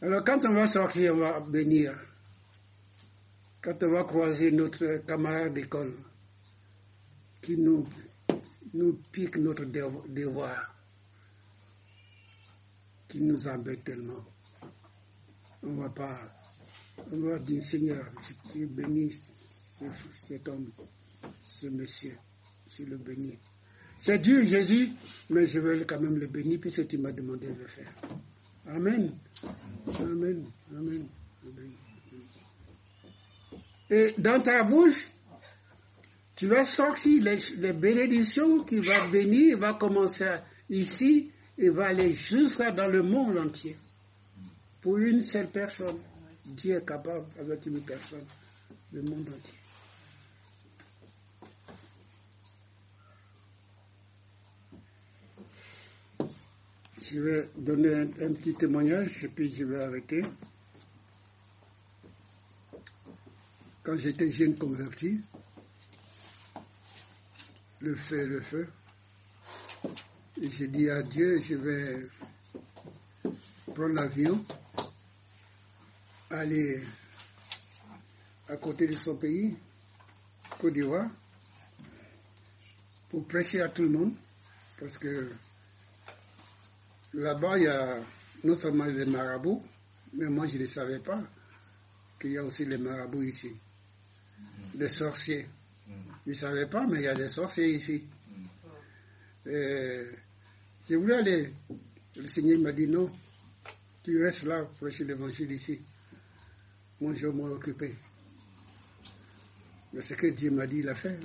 Alors 0.01 0.25
quand 0.25 0.38
on 0.44 0.55
va 0.55 0.66
sortir, 0.68 1.14
on 1.14 1.18
va 1.18 1.40
bénir. 1.40 1.92
Quand 3.61 3.83
on 3.83 3.90
va 3.90 4.05
croiser 4.05 4.51
notre 4.53 4.99
camarade 5.07 5.55
d'école 5.55 5.94
qui 7.42 7.57
nous, 7.57 7.88
nous 8.75 8.94
pique 9.11 9.37
notre 9.37 9.64
devoir, 9.64 10.75
qui 13.09 13.21
nous 13.23 13.49
embête 13.49 13.85
tellement, 13.85 14.25
on 15.62 15.75
va 15.75 15.88
pas, 15.88 16.21
on 17.11 17.18
va 17.21 17.38
dire 17.40 17.62
Seigneur, 17.62 18.05
je 18.55 18.64
bénis 18.64 19.11
cet 20.12 20.49
homme, 20.49 20.71
ce 21.43 21.67
monsieur, 21.69 22.17
je 22.77 22.85
le 22.85 22.97
bénis. 22.97 23.38
C'est 23.97 24.19
Dieu, 24.19 24.45
Jésus, 24.47 24.91
mais 25.29 25.47
je 25.47 25.59
vais 25.59 25.85
quand 25.85 26.01
même 26.01 26.19
le 26.19 26.27
bénir 26.29 26.61
puisque 26.61 26.87
tu 26.87 26.99
m'as 26.99 27.11
demandé 27.12 27.49
de 27.49 27.55
le 27.61 27.67
faire. 27.67 27.93
Amen. 28.67 29.12
Amen. 29.99 30.45
Amen. 30.71 31.07
Et 33.91 34.14
dans 34.19 34.41
ta 34.41 34.62
bouche, 34.62 35.07
tu 36.37 36.47
vas 36.47 36.64
sortir 36.64 37.23
les, 37.57 37.73
bénédictions 37.73 38.62
qui 38.62 38.77
vont 38.81 39.09
venir, 39.11 39.59
va 39.59 39.75
commencer 39.75 40.37
ici 40.71 41.31
et 41.57 41.71
va 41.71 41.87
aller 41.88 42.14
jusqu'à 42.14 42.71
dans 42.71 42.87
le 42.87 43.03
monde 43.03 43.38
entier. 43.38 43.77
Pour 44.81 44.99
une 44.99 45.21
seule 45.23 45.49
personne. 45.49 45.99
Dieu 46.45 46.77
est 46.77 46.87
capable 46.87 47.27
avec 47.38 47.67
une 47.67 47.81
personne, 47.81 48.25
le 48.93 49.03
monde 49.03 49.29
entier. 49.37 49.59
Je 57.01 57.21
vais 57.21 57.49
donner 57.57 57.95
un, 57.95 58.33
petit 58.35 58.55
témoignage 58.55 59.23
et 59.25 59.29
puis 59.29 59.53
je 59.53 59.65
vais 59.65 59.83
arrêter. 59.83 60.25
Quand 63.85 63.97
j'étais 63.97 64.29
jeune 64.31 64.59
converti, 64.59 65.21
le 67.81 67.95
feu, 67.95 68.27
le 68.27 68.41
feu, 68.41 68.69
j'ai 70.43 70.67
dit 70.67 70.91
à 70.91 71.03
Dieu, 71.03 71.41
je 71.41 71.55
vais 71.55 72.09
prendre 73.75 73.95
l'avion, 73.95 74.45
aller 76.31 76.83
à 78.49 78.57
côté 78.57 78.89
de 78.89 78.97
son 78.97 79.17
pays, 79.17 79.57
Côte 80.59 80.73
d'Ivoire, 80.73 81.09
pour 83.09 83.25
prêcher 83.27 83.63
à 83.63 83.69
tout 83.69 83.83
le 83.83 83.91
monde, 83.91 84.15
parce 84.81 84.99
que 84.99 85.31
Là-bas, 87.14 87.59
il 87.59 87.64
y 87.64 87.66
a 87.66 88.01
non 88.44 88.55
seulement 88.55 88.85
les 88.85 89.07
marabouts, 89.07 89.62
mais 90.12 90.27
moi 90.29 90.47
je 90.47 90.59
ne 90.59 90.66
savais 90.66 90.99
pas 91.01 91.23
qu'il 92.21 92.33
y 92.33 92.38
a 92.38 92.44
aussi 92.44 92.64
les 92.64 92.79
marabouts 92.79 93.23
ici. 93.23 93.53
Les 94.75 94.88
sorciers. 94.88 95.49
Je 96.25 96.31
ne 96.31 96.35
savais 96.35 96.66
pas, 96.66 96.87
mais 96.87 96.99
il 96.99 97.05
y 97.05 97.09
a 97.09 97.14
des 97.14 97.29
sorciers 97.29 97.68
ici. 97.68 98.05
je 99.44 100.94
voulais 100.94 101.14
aller. 101.14 101.55
Le 102.16 102.27
Seigneur 102.27 102.61
m'a 102.61 102.73
dit 102.73 102.87
non, 102.87 103.11
tu 104.03 104.23
restes 104.23 104.42
là 104.44 104.62
pour 104.64 104.75
prêcher 104.75 105.05
l'évangile 105.05 105.53
ici. 105.53 105.81
Moi, 107.01 107.14
je 107.14 107.27
vais 107.27 107.33
m'en 107.33 107.44
occuper. 107.44 107.94
Mais 109.92 110.01
ce 110.01 110.14
que 110.14 110.27
Dieu 110.27 110.51
m'a 110.51 110.66
dit, 110.66 110.79
il 110.79 110.88
a 110.88 110.94
fait. 110.94 111.18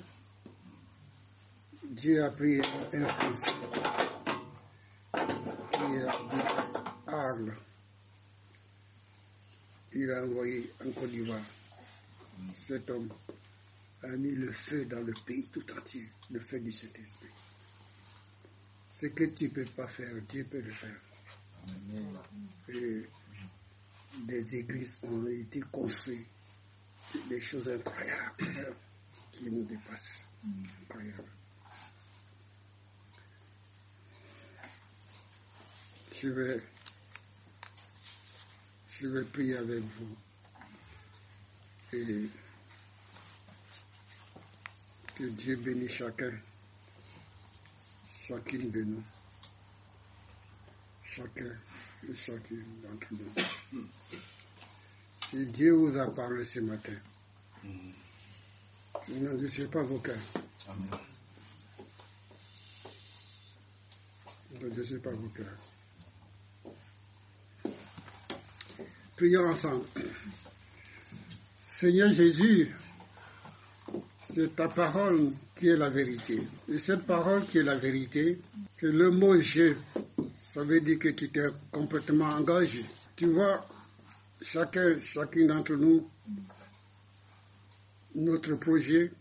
Dieu 1.90 2.24
a 2.24 2.30
pris 2.32 2.60
un 2.94 4.03
qui 5.84 5.98
habite 5.98 6.46
Arles. 7.08 7.56
Il 9.94 10.12
a 10.12 10.24
envoyé 10.24 10.72
en 10.84 10.92
Côte 10.92 11.12
d'Ivoire. 11.12 11.42
Cet 12.52 12.90
homme 12.90 13.10
a 14.04 14.08
mis 14.08 14.32
le 14.32 14.52
feu 14.52 14.86
dans 14.86 15.02
le 15.02 15.14
pays 15.26 15.48
tout 15.50 15.66
entier, 15.78 16.10
le 16.32 16.40
feu 16.40 16.60
du 16.60 16.72
Saint-Esprit. 16.72 17.30
Ce 18.92 19.08
que 19.08 19.26
tu 19.26 19.46
ne 19.46 19.50
peux 19.50 19.66
pas 19.66 19.88
faire, 19.88 20.14
Dieu 20.28 20.46
peut 20.46 20.62
le 20.62 20.72
faire. 20.72 21.00
Et 22.70 23.08
des 24.26 24.56
églises 24.56 25.00
ont 25.04 25.28
été 25.28 25.62
construites, 25.72 26.28
des 27.30 27.40
choses 27.40 27.70
incroyables 27.70 28.76
qui 29.32 29.52
nous 29.52 29.64
dépassent. 29.64 30.26
Incroyables. 30.84 31.43
Je 36.16 36.30
vais, 36.30 36.64
je 38.88 39.08
vais 39.08 39.24
prier 39.26 39.58
avec 39.58 39.82
vous. 39.82 40.16
Et 41.92 42.30
que 45.16 45.24
Dieu 45.26 45.56
bénisse 45.58 45.94
chacun, 45.94 46.32
chacune 48.06 48.72
de 48.72 48.84
nous, 48.84 49.04
chacun 51.04 51.56
et 52.10 52.16
chacune 52.16 52.82
d'entre 52.82 53.08
nous. 53.72 53.88
Si 55.30 55.46
Dieu 55.48 55.74
vous 55.74 55.98
a 55.98 56.14
parlé 56.14 56.44
ce 56.44 56.60
matin, 56.60 56.94
n'endurcez 59.10 59.68
pas 59.68 59.84
vos 59.84 60.00
cœurs. 60.00 60.18
N'endurcez 64.62 65.00
pas 65.00 65.12
vos 65.12 65.30
cœurs. 65.30 65.58
Prions 69.16 69.50
ensemble. 69.50 69.86
Seigneur 71.60 72.12
Jésus, 72.12 72.74
c'est 74.18 74.56
ta 74.56 74.68
parole 74.70 75.32
qui 75.56 75.68
est 75.68 75.78
la 75.78 75.90
vérité. 75.90 76.42
Et 76.68 76.80
cette 76.80 77.06
parole 77.06 77.46
qui 77.46 77.60
est 77.60 77.64
la 77.64 77.78
vérité, 77.78 78.40
c'est 78.80 78.92
le 78.92 79.12
mot 79.12 79.40
je. 79.40 79.76
Ça 80.54 80.64
veut 80.64 80.82
dire 80.82 80.98
que 80.98 81.10
tu 81.10 81.30
t'es 81.30 81.46
complètement 81.72 82.30
engagé. 82.30 82.86
Tu 83.16 83.28
vois, 83.28 83.68
chacun, 84.42 85.00
chacune 85.00 85.48
d'entre 85.48 85.76
nous, 85.76 86.10
notre 88.16 88.56
projet, 88.56 89.12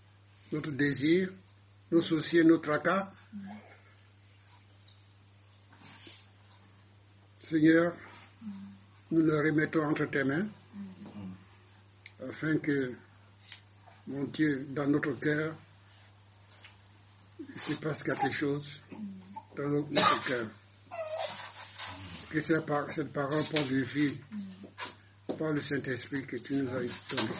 notre 0.52 0.70
désir, 0.70 1.30
nos 1.90 2.00
soucis, 2.00 2.44
nos 2.44 2.58
tracas. 2.58 3.12
Seigneur, 7.38 7.94
nous 9.12 9.22
le 9.22 9.36
remettons 9.40 9.84
entre 9.84 10.06
tes 10.06 10.24
mains 10.24 10.46
afin 12.28 12.56
que, 12.58 12.94
mon 14.06 14.24
Dieu, 14.24 14.66
dans 14.70 14.86
notre 14.86 15.12
cœur, 15.18 15.54
il 17.54 17.60
se 17.60 17.72
passe 17.74 18.02
quelque 18.02 18.30
chose 18.30 18.80
dans 19.56 19.68
notre 19.68 20.24
cœur. 20.24 20.46
Que 22.30 22.40
cette, 22.40 22.64
par- 22.64 22.90
cette 22.90 23.12
parole 23.12 23.44
porte 23.44 23.68
de 23.68 23.82
vie 23.82 24.18
par 25.38 25.52
le 25.52 25.60
Saint-Esprit 25.60 26.24
que 26.26 26.36
tu 26.38 26.54
nous 26.54 26.68
as 26.70 26.80
donné. 27.14 27.30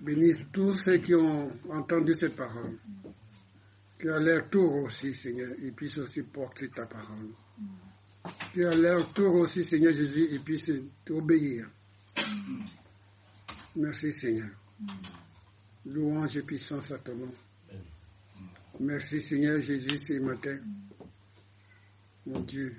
Bénis 0.00 0.34
tous 0.52 0.76
ceux 0.76 0.98
qui 0.98 1.14
ont 1.14 1.50
entendu 1.70 2.12
cette 2.14 2.36
parole. 2.36 2.76
Que 3.98 4.08
à 4.10 4.18
leur 4.20 4.48
tour 4.50 4.74
aussi, 4.84 5.14
Seigneur, 5.14 5.52
ils 5.62 5.72
puissent 5.72 5.96
aussi 5.98 6.22
porter 6.22 6.68
ta 6.68 6.84
parole. 6.84 7.30
Que 8.54 8.66
à 8.66 8.74
leur 8.74 9.12
tour 9.12 9.34
aussi, 9.34 9.64
Seigneur 9.64 9.92
Jésus, 9.92 10.28
ils 10.32 10.40
puissent 10.42 10.72
t'obéir. 11.04 11.68
Merci 13.76 14.10
Seigneur. 14.12 14.48
Louange 15.84 16.36
et 16.38 16.42
puissance 16.42 16.90
à 16.92 16.98
ton 16.98 17.14
nom. 17.14 17.34
Merci 18.80 19.20
Seigneur 19.20 19.60
Jésus 19.60 19.98
ce 19.98 20.14
matin. 20.20 20.58
Mon 22.26 22.40
Dieu, 22.40 22.76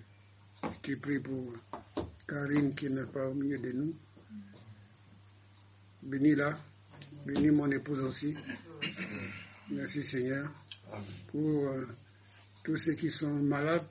je 0.64 0.78
te 0.82 0.96
prie 1.00 1.20
pour 1.20 1.54
Karine 2.28 2.74
qui 2.74 2.90
n'est 2.90 3.06
pas 3.06 3.28
au 3.28 3.34
milieu 3.34 3.58
de 3.60 3.72
nous. 3.72 3.96
Bénis-la. 6.04 6.60
Bénis 7.26 7.52
mon 7.52 7.70
épouse 7.72 8.02
aussi. 8.02 8.34
Merci 9.70 10.04
Seigneur. 10.04 10.52
Pour 11.28 11.68
euh, 11.68 11.86
tous 12.64 12.78
ceux 12.78 12.94
qui 12.94 13.10
sont 13.10 13.34
malades, 13.34 13.86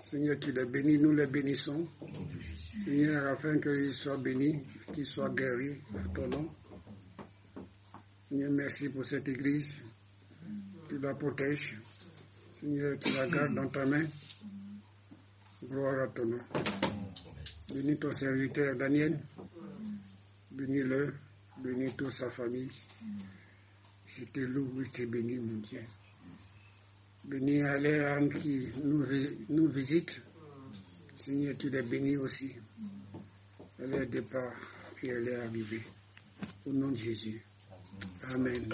Seigneur, 0.00 0.38
tu 0.38 0.52
les 0.52 0.66
bénis, 0.66 0.98
nous 0.98 1.12
les 1.14 1.26
bénissons. 1.26 1.86
Seigneur, 2.84 3.26
afin 3.32 3.58
qu'ils 3.58 3.92
soient 3.92 4.16
bénis, 4.18 4.60
qu'ils 4.92 5.06
soient 5.06 5.30
guéris 5.30 5.80
à 5.96 6.08
ton 6.14 6.28
nom. 6.28 6.48
Seigneur, 8.28 8.50
merci 8.50 8.88
pour 8.88 9.04
cette 9.04 9.28
église. 9.28 9.82
Tu 10.88 10.98
la 10.98 11.14
protèges. 11.14 11.78
Seigneur, 12.52 12.98
tu 12.98 13.12
la 13.12 13.26
gardes 13.26 13.54
dans 13.54 13.68
ta 13.68 13.84
main. 13.84 14.06
Gloire 15.68 16.02
à 16.04 16.08
ton 16.08 16.26
nom. 16.26 16.40
Bénis 17.72 17.98
ton 17.98 18.12
serviteur 18.12 18.76
Daniel. 18.76 19.18
Bénis-le. 20.50 21.14
Bénis 21.62 21.92
toute 21.96 22.12
sa 22.12 22.30
famille. 22.30 22.70
Je 24.06 24.24
te 24.24 24.40
loue, 24.40 24.84
je 24.84 24.90
te 24.90 25.06
bénis, 25.06 25.38
mon 25.38 25.58
Dieu. 25.58 25.80
Aléane 27.32 28.28
qui 28.28 28.68
nous, 28.84 29.04
nous 29.48 29.66
visite. 29.68 30.22
Seigneur, 31.16 31.54
tu 31.58 31.70
les 31.70 31.82
bénis 31.82 32.16
aussi. 32.16 32.52
Elle 33.78 33.94
est 33.94 34.06
départ 34.06 34.54
et 35.02 35.08
elle 35.08 35.28
est 35.28 35.36
arrivée. 35.36 35.82
Au 36.64 36.72
nom 36.72 36.88
de 36.90 36.96
Jésus. 36.96 37.44
Amen. 38.28 38.68